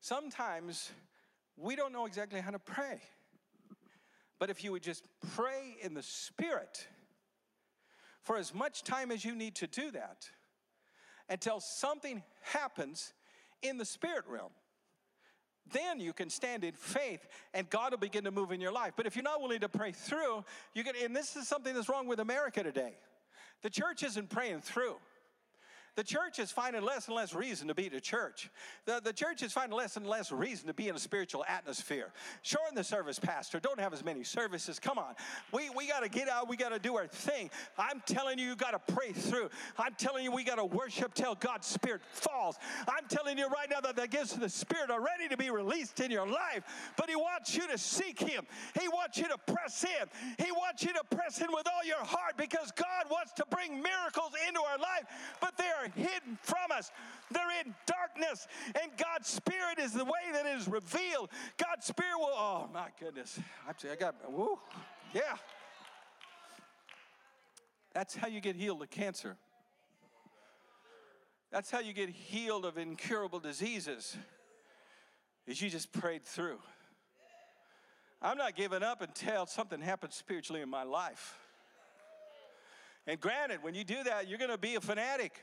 Sometimes 0.00 0.90
we 1.60 1.76
don't 1.76 1.92
know 1.92 2.06
exactly 2.06 2.40
how 2.40 2.50
to 2.50 2.58
pray. 2.58 3.00
But 4.38 4.48
if 4.48 4.64
you 4.64 4.72
would 4.72 4.82
just 4.82 5.06
pray 5.34 5.76
in 5.82 5.94
the 5.94 6.02
Spirit 6.02 6.86
for 8.22 8.36
as 8.36 8.54
much 8.54 8.82
time 8.82 9.10
as 9.10 9.24
you 9.24 9.34
need 9.34 9.54
to 9.56 9.66
do 9.66 9.90
that 9.90 10.28
until 11.28 11.60
something 11.60 12.22
happens 12.42 13.12
in 13.62 13.78
the 13.78 13.84
spirit 13.84 14.24
realm, 14.28 14.50
then 15.72 16.00
you 16.00 16.12
can 16.12 16.30
stand 16.30 16.64
in 16.64 16.72
faith 16.72 17.26
and 17.54 17.68
God 17.70 17.92
will 17.92 17.98
begin 17.98 18.24
to 18.24 18.30
move 18.30 18.50
in 18.50 18.60
your 18.60 18.72
life. 18.72 18.94
But 18.96 19.06
if 19.06 19.14
you're 19.14 19.22
not 19.22 19.40
willing 19.40 19.60
to 19.60 19.68
pray 19.68 19.92
through, 19.92 20.44
you 20.74 20.82
can, 20.82 20.94
and 21.02 21.14
this 21.14 21.36
is 21.36 21.46
something 21.46 21.74
that's 21.74 21.88
wrong 21.88 22.06
with 22.06 22.18
America 22.18 22.62
today. 22.62 22.94
The 23.62 23.70
church 23.70 24.02
isn't 24.02 24.30
praying 24.30 24.62
through. 24.62 24.96
The 26.00 26.04
church 26.04 26.38
is 26.38 26.50
finding 26.50 26.80
less 26.80 27.08
and 27.08 27.14
less 27.14 27.34
reason 27.34 27.68
to 27.68 27.74
be 27.74 27.90
the 27.90 28.00
church. 28.00 28.48
The, 28.86 29.02
the 29.04 29.12
church 29.12 29.42
is 29.42 29.52
finding 29.52 29.76
less 29.76 29.98
and 29.98 30.06
less 30.06 30.32
reason 30.32 30.66
to 30.68 30.72
be 30.72 30.88
in 30.88 30.96
a 30.96 30.98
spiritual 30.98 31.44
atmosphere. 31.46 32.10
Shorten 32.40 32.74
the 32.74 32.82
service, 32.82 33.18
Pastor. 33.18 33.60
Don't 33.60 33.78
have 33.78 33.92
as 33.92 34.02
many 34.02 34.24
services. 34.24 34.78
Come 34.78 34.96
on. 34.96 35.14
We, 35.52 35.68
we 35.68 35.86
got 35.86 36.02
to 36.02 36.08
get 36.08 36.26
out. 36.26 36.48
We 36.48 36.56
got 36.56 36.70
to 36.70 36.78
do 36.78 36.96
our 36.96 37.06
thing. 37.06 37.50
I'm 37.76 38.02
telling 38.06 38.38
you, 38.38 38.46
you 38.46 38.56
got 38.56 38.70
to 38.70 38.94
pray 38.94 39.12
through. 39.12 39.50
I'm 39.76 39.92
telling 39.98 40.24
you, 40.24 40.32
we 40.32 40.42
got 40.42 40.54
to 40.54 40.64
worship 40.64 41.12
till 41.12 41.34
God's 41.34 41.66
Spirit 41.66 42.00
falls. 42.12 42.56
I'm 42.88 43.06
telling 43.10 43.36
you 43.36 43.48
right 43.48 43.68
now 43.68 43.82
that 43.82 43.96
the 43.96 44.08
gifts 44.08 44.32
of 44.32 44.40
the 44.40 44.48
Spirit 44.48 44.90
are 44.90 45.02
ready 45.02 45.28
to 45.28 45.36
be 45.36 45.50
released 45.50 46.00
in 46.00 46.10
your 46.10 46.26
life. 46.26 46.64
But 46.96 47.10
He 47.10 47.16
wants 47.16 47.54
you 47.54 47.68
to 47.68 47.76
seek 47.76 48.18
Him, 48.18 48.46
He 48.80 48.88
wants 48.88 49.18
you 49.18 49.24
to 49.24 49.36
press 49.52 49.84
in. 49.84 50.08
He 50.42 50.50
wants 50.50 50.82
you 50.82 50.94
to 50.94 51.02
press 51.14 51.42
in 51.42 51.48
with 51.52 51.66
all 51.66 51.86
your 51.86 52.02
heart 52.02 52.38
because 52.38 52.72
God 52.72 53.04
wants 53.10 53.34
to 53.34 53.44
bring 53.50 53.82
miracles 53.82 54.32
into 54.48 54.60
our 54.62 54.78
life. 54.78 55.04
But 55.42 55.58
there 55.58 55.74
are 55.84 55.89
hidden 55.94 56.38
from 56.42 56.70
us. 56.76 56.90
They're 57.30 57.60
in 57.64 57.74
darkness, 57.86 58.46
and 58.80 58.90
God's 58.96 59.28
Spirit 59.28 59.78
is 59.78 59.92
the 59.92 60.04
way 60.04 60.32
that 60.32 60.46
is 60.46 60.68
revealed. 60.68 61.30
God's 61.56 61.86
Spirit 61.86 62.18
will, 62.18 62.32
oh 62.32 62.68
my 62.72 62.88
goodness. 62.98 63.38
I 63.68 63.94
got, 63.96 64.16
whoo, 64.30 64.58
yeah. 65.14 65.36
That's 67.92 68.14
how 68.14 68.28
you 68.28 68.40
get 68.40 68.56
healed 68.56 68.82
of 68.82 68.90
cancer. 68.90 69.36
That's 71.50 71.70
how 71.70 71.80
you 71.80 71.92
get 71.92 72.08
healed 72.08 72.64
of 72.64 72.78
incurable 72.78 73.40
diseases. 73.40 74.16
Is 75.46 75.60
you 75.60 75.68
just 75.68 75.92
prayed 75.92 76.24
through. 76.24 76.58
I'm 78.22 78.36
not 78.36 78.54
giving 78.54 78.82
up 78.82 79.00
until 79.00 79.46
something 79.46 79.80
happens 79.80 80.14
spiritually 80.14 80.60
in 80.60 80.68
my 80.68 80.82
life. 80.82 81.38
And 83.06 83.18
granted, 83.18 83.62
when 83.62 83.74
you 83.74 83.82
do 83.82 84.04
that, 84.04 84.28
you're 84.28 84.38
going 84.38 84.50
to 84.50 84.58
be 84.58 84.74
a 84.74 84.80
fanatic. 84.80 85.42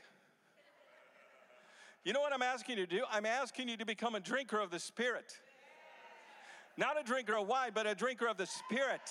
You 2.08 2.14
know 2.14 2.22
what 2.22 2.32
I'm 2.32 2.40
asking 2.40 2.78
you 2.78 2.86
to 2.86 2.96
do? 2.96 3.02
I'm 3.12 3.26
asking 3.26 3.68
you 3.68 3.76
to 3.76 3.84
become 3.84 4.14
a 4.14 4.20
drinker 4.20 4.58
of 4.58 4.70
the 4.70 4.78
Spirit. 4.78 5.38
Not 6.78 6.98
a 6.98 7.04
drinker 7.04 7.36
of 7.36 7.46
wine, 7.46 7.72
but 7.74 7.86
a 7.86 7.94
drinker 7.94 8.26
of 8.26 8.38
the 8.38 8.46
Spirit. 8.46 9.02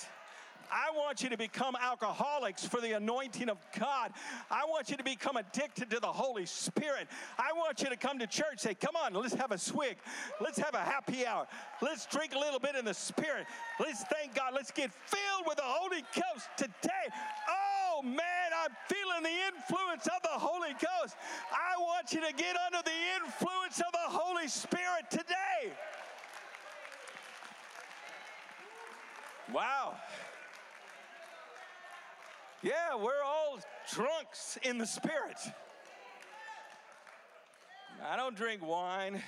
I 0.72 0.90
want 0.96 1.22
you 1.22 1.30
to 1.30 1.38
become 1.38 1.76
alcoholics 1.80 2.66
for 2.66 2.82
the 2.82 2.94
anointing 2.94 3.50
of 3.50 3.60
God. 3.80 4.14
I 4.50 4.66
want 4.66 4.90
you 4.90 4.98
to 4.98 5.04
become 5.04 5.38
addicted 5.38 5.92
to 5.92 6.00
the 6.00 6.08
Holy 6.08 6.48
Spirit. 6.48 7.08
I 7.38 7.54
want 7.54 7.84
you 7.84 7.90
to 7.90 7.96
come 7.96 8.18
to 8.18 8.26
church, 8.26 8.62
say, 8.62 8.74
Come 8.74 8.96
on, 8.96 9.14
let's 9.14 9.36
have 9.36 9.52
a 9.52 9.60
swig. 9.60 9.98
Let's 10.42 10.58
have 10.58 10.74
a 10.74 10.80
happy 10.80 11.24
hour. 11.24 11.46
Let's 11.84 12.08
drink 12.08 12.34
a 12.34 12.40
little 12.40 12.60
bit 12.60 12.76
in 12.76 12.84
the 12.84 12.96
Spirit. 12.96 13.46
Let's 13.80 14.06
thank 14.06 14.34
God. 14.34 14.54
Let's 14.56 14.72
get 14.72 14.92
filled 15.06 15.46
with 15.46 15.58
the 15.58 15.64
Holy 15.64 16.04
Ghost 16.16 16.48
today. 16.58 17.14
Oh, 17.48 17.67
Oh, 17.98 18.04
man, 18.04 18.18
I'm 18.64 18.72
feeling 18.88 19.24
the 19.24 19.48
influence 19.48 20.06
of 20.08 20.22
the 20.22 20.30
Holy 20.40 20.74
Ghost. 20.74 21.16
I 21.52 21.80
want 21.80 22.14
you 22.14 22.22
to 22.22 22.34
get 22.34 22.56
under 22.66 22.84
the 22.84 23.24
influence 23.24 23.80
of 23.80 23.92
the 23.92 24.18
Holy 24.18 24.48
Spirit 24.48 25.10
today. 25.10 25.74
Wow. 29.52 29.96
Yeah, 32.62 32.96
we're 32.98 33.24
all 33.26 33.60
drunks 33.94 34.58
in 34.62 34.78
the 34.78 34.86
spirit. 34.86 35.38
I 38.06 38.16
don't 38.16 38.36
drink 38.36 38.66
wine. 38.66 39.24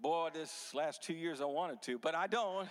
Boy, 0.00 0.28
this 0.32 0.72
last 0.72 1.02
two 1.02 1.14
years 1.14 1.40
I 1.40 1.46
wanted 1.46 1.82
to, 1.82 1.98
but 1.98 2.14
I 2.14 2.28
don't. 2.28 2.68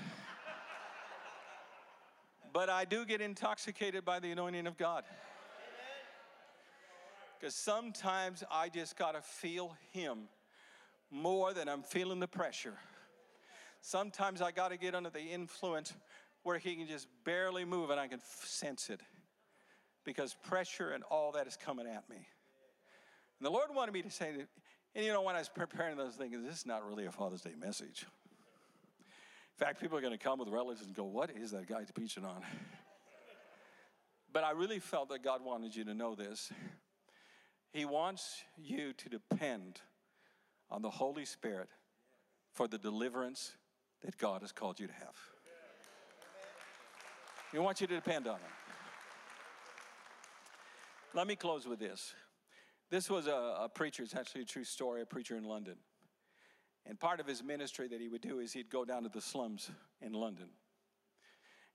But 2.53 2.69
I 2.69 2.85
do 2.85 3.05
get 3.05 3.21
intoxicated 3.21 4.05
by 4.05 4.19
the 4.19 4.31
anointing 4.31 4.67
of 4.67 4.77
God. 4.77 5.03
Because 7.39 7.53
sometimes 7.53 8.43
I 8.51 8.69
just 8.69 8.97
got 8.97 9.13
to 9.13 9.21
feel 9.21 9.75
Him 9.91 10.29
more 11.11 11.53
than 11.53 11.69
I'm 11.69 11.83
feeling 11.83 12.19
the 12.19 12.27
pressure. 12.27 12.73
Sometimes 13.81 14.41
I 14.41 14.51
got 14.51 14.69
to 14.69 14.77
get 14.77 14.95
under 14.95 15.09
the 15.09 15.21
influence 15.21 15.93
where 16.43 16.57
he 16.57 16.75
can 16.75 16.87
just 16.87 17.07
barely 17.23 17.65
move 17.65 17.89
and 17.89 17.99
I 17.99 18.07
can 18.07 18.19
sense 18.43 18.89
it 18.89 19.01
because 20.03 20.35
pressure 20.47 20.91
and 20.91 21.03
all 21.11 21.33
that 21.33 21.47
is 21.47 21.57
coming 21.57 21.87
at 21.87 22.09
me. 22.09 22.15
And 22.15 23.45
the 23.45 23.49
Lord 23.49 23.67
wanted 23.73 23.93
me 23.93 24.01
to 24.01 24.09
say, 24.09 24.33
and 24.95 25.05
you 25.05 25.13
know, 25.13 25.21
when 25.21 25.35
I 25.35 25.39
was 25.39 25.49
preparing 25.49 25.97
those 25.97 26.15
things, 26.15 26.35
this 26.43 26.59
is 26.59 26.65
not 26.65 26.87
really 26.87 27.05
a 27.05 27.11
Father's 27.11 27.41
Day 27.41 27.53
message. 27.59 28.05
In 29.59 29.65
fact, 29.65 29.81
people 29.81 29.97
are 29.97 30.01
going 30.01 30.13
to 30.13 30.19
come 30.19 30.37
with 30.37 30.49
relatives 30.49 30.85
and 30.85 30.95
go, 30.95 31.03
What 31.03 31.31
is 31.31 31.51
that 31.51 31.67
guy 31.67 31.83
preaching 31.93 32.25
on? 32.25 32.41
But 34.33 34.43
I 34.43 34.51
really 34.51 34.79
felt 34.79 35.09
that 35.09 35.23
God 35.23 35.43
wanted 35.43 35.75
you 35.75 35.85
to 35.85 35.95
know 35.95 36.13
this. 36.13 36.51
He 37.71 37.85
wants 37.85 38.43
you 38.55 38.93
to 38.93 39.09
depend 39.09 39.81
on 40.69 40.81
the 40.81 40.89
Holy 40.89 41.25
Spirit 41.25 41.69
for 42.53 42.67
the 42.67 42.77
deliverance 42.77 43.53
that 44.03 44.17
God 44.17 44.41
has 44.41 44.51
called 44.51 44.79
you 44.79 44.85
to 44.85 44.93
have. 44.93 45.15
He 47.51 47.57
wants 47.57 47.81
you 47.81 47.87
to 47.87 47.95
depend 47.95 48.27
on 48.27 48.35
Him. 48.35 48.51
Let 51.13 51.25
me 51.25 51.35
close 51.35 51.65
with 51.65 51.79
this. 51.79 52.13
This 52.91 53.09
was 53.09 53.27
a, 53.27 53.57
a, 53.61 53.69
preacher, 53.73 54.03
it's 54.03 54.13
actually 54.13 54.41
a 54.41 54.45
true 54.45 54.65
story, 54.65 55.01
a 55.01 55.05
preacher 55.05 55.35
in 55.35 55.45
London. 55.45 55.77
And 56.87 56.99
part 56.99 57.19
of 57.19 57.27
his 57.27 57.43
ministry 57.43 57.87
that 57.89 57.99
he 57.99 58.07
would 58.07 58.21
do 58.21 58.39
is 58.39 58.53
he'd 58.53 58.69
go 58.69 58.85
down 58.85 59.03
to 59.03 59.09
the 59.09 59.21
slums 59.21 59.69
in 60.01 60.13
London. 60.13 60.47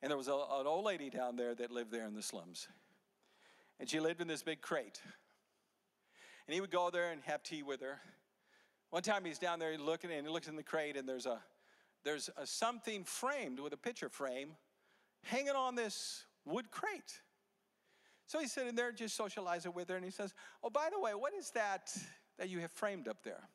And 0.00 0.10
there 0.10 0.16
was 0.16 0.28
a, 0.28 0.32
an 0.32 0.66
old 0.66 0.84
lady 0.84 1.10
down 1.10 1.36
there 1.36 1.54
that 1.54 1.70
lived 1.70 1.92
there 1.92 2.06
in 2.06 2.14
the 2.14 2.22
slums. 2.22 2.66
And 3.78 3.88
she 3.88 4.00
lived 4.00 4.20
in 4.20 4.26
this 4.26 4.42
big 4.42 4.62
crate. 4.62 5.00
And 6.46 6.54
he 6.54 6.60
would 6.60 6.70
go 6.70 6.90
there 6.90 7.12
and 7.12 7.22
have 7.24 7.42
tea 7.42 7.62
with 7.62 7.80
her. 7.82 8.00
One 8.90 9.02
time 9.02 9.24
he's 9.24 9.38
down 9.38 9.58
there 9.58 9.76
looking 9.78 10.10
and 10.10 10.26
he 10.26 10.32
looks 10.32 10.48
in 10.48 10.56
the 10.56 10.62
crate 10.62 10.96
and 10.96 11.08
there's 11.08 11.26
a 11.26 11.40
there's 12.04 12.30
a, 12.36 12.46
something 12.46 13.04
framed 13.04 13.60
with 13.60 13.72
a 13.72 13.76
picture 13.76 14.08
frame 14.08 14.56
hanging 15.22 15.50
on 15.50 15.74
this 15.74 16.24
wood 16.44 16.70
crate. 16.70 17.20
So 18.26 18.40
he's 18.40 18.52
sitting 18.52 18.74
there 18.74 18.92
just 18.92 19.14
socializing 19.14 19.72
with 19.74 19.88
her, 19.88 19.96
and 19.96 20.04
he 20.04 20.10
says, 20.10 20.34
Oh, 20.64 20.70
by 20.70 20.88
the 20.92 20.98
way, 20.98 21.12
what 21.14 21.32
is 21.34 21.50
that 21.50 21.94
that 22.38 22.48
you 22.48 22.60
have 22.60 22.72
framed 22.72 23.08
up 23.08 23.22
there? 23.22 23.48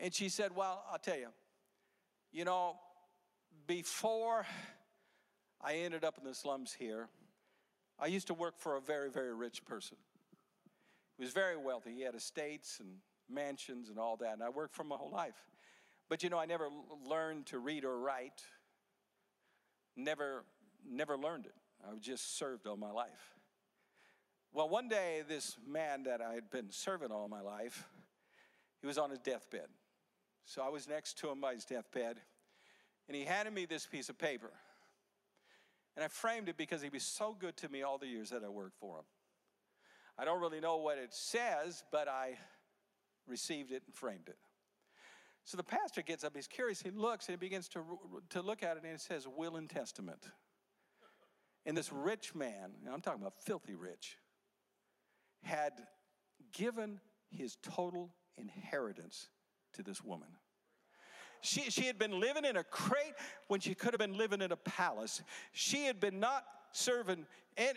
And 0.00 0.12
she 0.14 0.28
said, 0.28 0.56
Well, 0.56 0.82
I'll 0.90 0.98
tell 0.98 1.18
you, 1.18 1.28
you 2.32 2.44
know, 2.44 2.76
before 3.66 4.46
I 5.60 5.74
ended 5.74 6.04
up 6.04 6.16
in 6.18 6.24
the 6.24 6.34
slums 6.34 6.72
here, 6.72 7.08
I 7.98 8.06
used 8.06 8.26
to 8.28 8.34
work 8.34 8.54
for 8.58 8.76
a 8.76 8.80
very, 8.80 9.10
very 9.10 9.34
rich 9.34 9.64
person. 9.64 9.98
He 11.18 11.22
was 11.22 11.32
very 11.32 11.56
wealthy. 11.56 11.92
He 11.92 12.00
had 12.00 12.14
estates 12.14 12.80
and 12.80 12.88
mansions 13.28 13.90
and 13.90 13.98
all 13.98 14.16
that, 14.16 14.32
and 14.32 14.42
I 14.42 14.48
worked 14.48 14.74
for 14.74 14.84
my 14.84 14.96
whole 14.96 15.10
life. 15.10 15.46
But 16.08 16.22
you 16.22 16.30
know, 16.30 16.38
I 16.38 16.46
never 16.46 16.68
learned 17.06 17.46
to 17.46 17.58
read 17.58 17.84
or 17.84 17.98
write 17.98 18.42
never, 19.96 20.44
never 20.88 21.16
learned 21.16 21.46
it. 21.46 21.54
I 21.84 21.96
just 21.98 22.38
served 22.38 22.66
all 22.66 22.76
my 22.76 22.90
life. 22.90 23.34
Well, 24.52 24.68
one 24.68 24.88
day, 24.88 25.22
this 25.28 25.56
man 25.66 26.04
that 26.04 26.20
I 26.20 26.34
had 26.34 26.50
been 26.50 26.70
serving 26.70 27.12
all 27.12 27.28
my 27.28 27.40
life, 27.40 27.86
he 28.80 28.86
was 28.86 28.98
on 28.98 29.10
his 29.10 29.20
deathbed. 29.20 29.68
So 30.44 30.62
I 30.62 30.68
was 30.68 30.88
next 30.88 31.18
to 31.18 31.30
him 31.30 31.40
by 31.40 31.54
his 31.54 31.64
deathbed, 31.64 32.16
and 33.08 33.16
he 33.16 33.24
handed 33.24 33.54
me 33.54 33.66
this 33.66 33.86
piece 33.86 34.08
of 34.08 34.18
paper. 34.18 34.50
And 35.96 36.04
I 36.04 36.08
framed 36.08 36.48
it 36.48 36.56
because 36.56 36.82
he 36.82 36.88
was 36.88 37.02
so 37.02 37.36
good 37.38 37.56
to 37.58 37.68
me 37.68 37.82
all 37.82 37.98
the 37.98 38.06
years 38.06 38.30
that 38.30 38.42
I 38.44 38.48
worked 38.48 38.76
for 38.78 38.98
him. 38.98 39.04
I 40.18 40.24
don't 40.24 40.40
really 40.40 40.60
know 40.60 40.76
what 40.76 40.98
it 40.98 41.12
says, 41.12 41.84
but 41.90 42.08
I 42.08 42.38
received 43.26 43.72
it 43.72 43.82
and 43.86 43.94
framed 43.94 44.28
it. 44.28 44.36
So 45.44 45.56
the 45.56 45.64
pastor 45.64 46.02
gets 46.02 46.22
up, 46.22 46.36
he's 46.36 46.46
curious, 46.46 46.80
he 46.80 46.90
looks 46.90 47.26
and 47.26 47.32
he 47.32 47.38
begins 47.38 47.68
to, 47.70 47.82
to 48.30 48.42
look 48.42 48.62
at 48.62 48.76
it 48.76 48.84
and 48.84 48.92
it 48.92 49.00
says 49.00 49.26
will 49.26 49.56
and 49.56 49.68
testament. 49.68 50.28
And 51.66 51.76
this 51.76 51.92
rich 51.92 52.34
man, 52.34 52.72
I'm 52.92 53.00
talking 53.00 53.20
about 53.20 53.34
filthy 53.38 53.74
rich, 53.74 54.16
had 55.42 55.72
given 56.52 57.00
his 57.30 57.56
total 57.62 58.14
inheritance 58.36 59.28
to 59.74 59.82
this 59.82 60.02
woman. 60.02 60.28
She, 61.42 61.70
she 61.70 61.86
had 61.86 61.98
been 61.98 62.20
living 62.20 62.44
in 62.44 62.56
a 62.56 62.64
crate 62.64 63.14
when 63.48 63.60
she 63.60 63.74
could 63.74 63.92
have 63.92 63.98
been 63.98 64.18
living 64.18 64.42
in 64.42 64.52
a 64.52 64.56
palace. 64.56 65.22
She 65.52 65.84
had 65.84 65.98
been 65.98 66.20
not 66.20 66.44
serving 66.72 67.26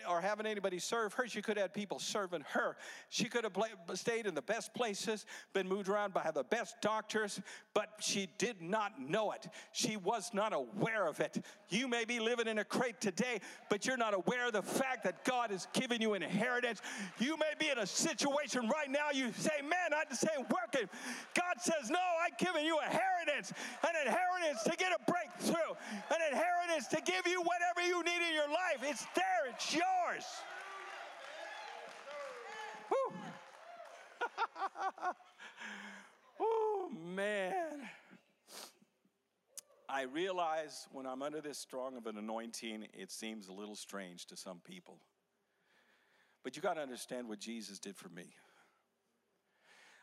or 0.09 0.21
having 0.21 0.45
anybody 0.45 0.79
serve 0.79 1.13
her. 1.13 1.27
She 1.27 1.41
could 1.41 1.57
have 1.57 1.65
had 1.65 1.73
people 1.73 1.99
serving 1.99 2.43
her. 2.51 2.77
She 3.09 3.25
could 3.25 3.43
have 3.43 3.53
stayed 3.95 4.25
in 4.25 4.35
the 4.35 4.41
best 4.41 4.73
places, 4.73 5.25
been 5.53 5.67
moved 5.67 5.89
around 5.89 6.13
by 6.13 6.31
the 6.33 6.43
best 6.43 6.75
doctors, 6.81 7.41
but 7.73 7.89
she 7.99 8.29
did 8.37 8.61
not 8.61 8.99
know 8.99 9.31
it. 9.31 9.47
She 9.71 9.97
was 9.97 10.31
not 10.33 10.53
aware 10.53 11.07
of 11.07 11.19
it. 11.19 11.43
You 11.69 11.87
may 11.87 12.05
be 12.05 12.19
living 12.19 12.47
in 12.47 12.59
a 12.59 12.63
crate 12.63 13.01
today, 13.01 13.39
but 13.69 13.85
you're 13.85 13.97
not 13.97 14.13
aware 14.13 14.47
of 14.47 14.53
the 14.53 14.61
fact 14.61 15.03
that 15.03 15.25
God 15.25 15.51
has 15.51 15.67
given 15.73 16.01
you 16.01 16.13
an 16.13 16.23
inheritance. 16.23 16.81
You 17.19 17.37
may 17.37 17.53
be 17.59 17.69
in 17.69 17.79
a 17.79 17.87
situation 17.87 18.69
right 18.69 18.89
now, 18.89 19.09
you 19.13 19.31
say, 19.37 19.61
Man, 19.61 19.93
I 19.93 20.03
just 20.09 20.25
ain't 20.35 20.49
working. 20.49 20.89
God 21.33 21.55
says, 21.59 21.89
No, 21.89 21.99
I've 22.21 22.37
given 22.37 22.63
you 22.65 22.79
inheritance, 22.79 23.53
an 23.83 23.95
inheritance 24.05 24.63
to 24.63 24.75
get 24.77 24.91
a 24.91 25.11
breakthrough, 25.11 25.73
an 26.09 26.21
inheritance 26.31 26.87
to 26.87 27.01
give 27.01 27.25
you 27.25 27.41
whatever 27.41 27.87
you 27.87 28.03
need 28.03 28.27
in 28.27 28.33
your 28.33 28.49
life. 28.49 28.81
It's 28.83 29.05
there, 29.15 29.49
it's 29.49 29.62
yours. 29.71 30.25
oh, 36.39 36.89
man. 37.15 37.89
I 39.87 40.03
realize 40.03 40.87
when 40.91 41.05
I'm 41.05 41.21
under 41.21 41.39
this 41.39 41.59
strong 41.59 41.97
of 41.97 42.07
an 42.07 42.17
anointing, 42.17 42.87
it 42.93 43.11
seems 43.11 43.47
a 43.47 43.53
little 43.53 43.75
strange 43.75 44.25
to 44.27 44.35
some 44.35 44.59
people. 44.65 44.97
But 46.43 46.55
you 46.55 46.61
got 46.61 46.73
to 46.73 46.81
understand 46.81 47.29
what 47.29 47.39
Jesus 47.39 47.77
did 47.77 47.95
for 47.95 48.09
me. 48.09 48.33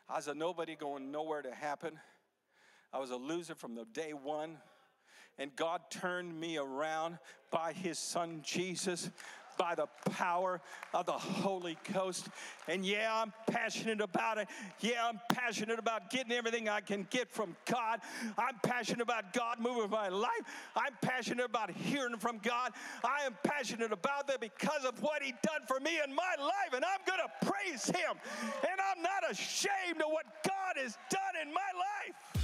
I 0.07 0.15
was 0.15 0.27
a 0.27 0.33
nobody 0.33 0.75
going 0.75 1.11
nowhere 1.11 1.41
to 1.41 1.53
happen. 1.53 1.99
I 2.93 2.99
was 2.99 3.11
a 3.11 3.15
loser 3.15 3.53
from 3.53 3.75
the 3.75 3.85
day 3.85 4.13
one. 4.13 4.57
And 5.37 5.55
God 5.55 5.81
turned 5.89 6.39
me 6.39 6.57
around 6.57 7.17
by 7.51 7.73
his 7.73 7.97
son 7.97 8.41
Jesus 8.43 9.09
by 9.57 9.75
the 9.75 9.87
power 10.11 10.61
of 10.93 11.05
the 11.05 11.11
Holy 11.11 11.77
Ghost. 11.93 12.27
And 12.67 12.85
yeah, 12.85 13.09
I'm 13.13 13.33
passionate 13.47 14.01
about 14.01 14.37
it. 14.37 14.47
Yeah, 14.79 15.07
I'm 15.07 15.19
passionate 15.29 15.79
about 15.79 16.09
getting 16.09 16.31
everything 16.31 16.69
I 16.69 16.81
can 16.81 17.07
get 17.09 17.31
from 17.31 17.55
God. 17.65 17.99
I'm 18.37 18.59
passionate 18.63 19.01
about 19.01 19.33
God 19.33 19.59
moving 19.59 19.89
my 19.89 20.09
life. 20.09 20.29
I'm 20.75 20.93
passionate 21.01 21.45
about 21.45 21.71
hearing 21.71 22.17
from 22.17 22.39
God. 22.39 22.71
I 23.03 23.25
am 23.25 23.35
passionate 23.43 23.91
about 23.91 24.27
that 24.27 24.39
because 24.39 24.85
of 24.85 25.01
what 25.01 25.21
He 25.23 25.33
done 25.43 25.61
for 25.67 25.79
me 25.79 25.99
in 26.05 26.13
my 26.13 26.35
life. 26.39 26.73
And 26.73 26.83
I'm 26.83 27.01
going 27.05 27.19
to 27.19 27.47
praise 27.47 27.85
Him. 27.85 28.17
And 28.69 28.79
I'm 28.79 29.01
not 29.01 29.29
ashamed 29.29 30.01
of 30.01 30.11
what 30.11 30.25
God 30.47 30.81
has 30.81 30.97
done 31.09 31.41
in 31.41 31.53
my 31.53 31.61
life. 31.75 32.40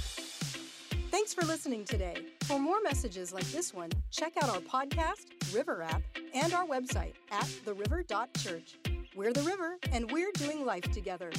Thanks 1.18 1.34
for 1.34 1.44
listening 1.46 1.84
today. 1.84 2.14
For 2.44 2.60
more 2.60 2.80
messages 2.80 3.32
like 3.32 3.46
this 3.46 3.74
one, 3.74 3.90
check 4.12 4.34
out 4.40 4.50
our 4.50 4.60
podcast, 4.60 5.52
River 5.52 5.82
app, 5.82 6.00
and 6.32 6.54
our 6.54 6.64
website 6.64 7.14
at 7.32 7.42
theriver.church. 7.42 8.78
We're 9.16 9.32
the 9.32 9.42
river, 9.42 9.78
and 9.90 10.08
we're 10.12 10.30
doing 10.34 10.64
life 10.64 10.88
together. 10.92 11.32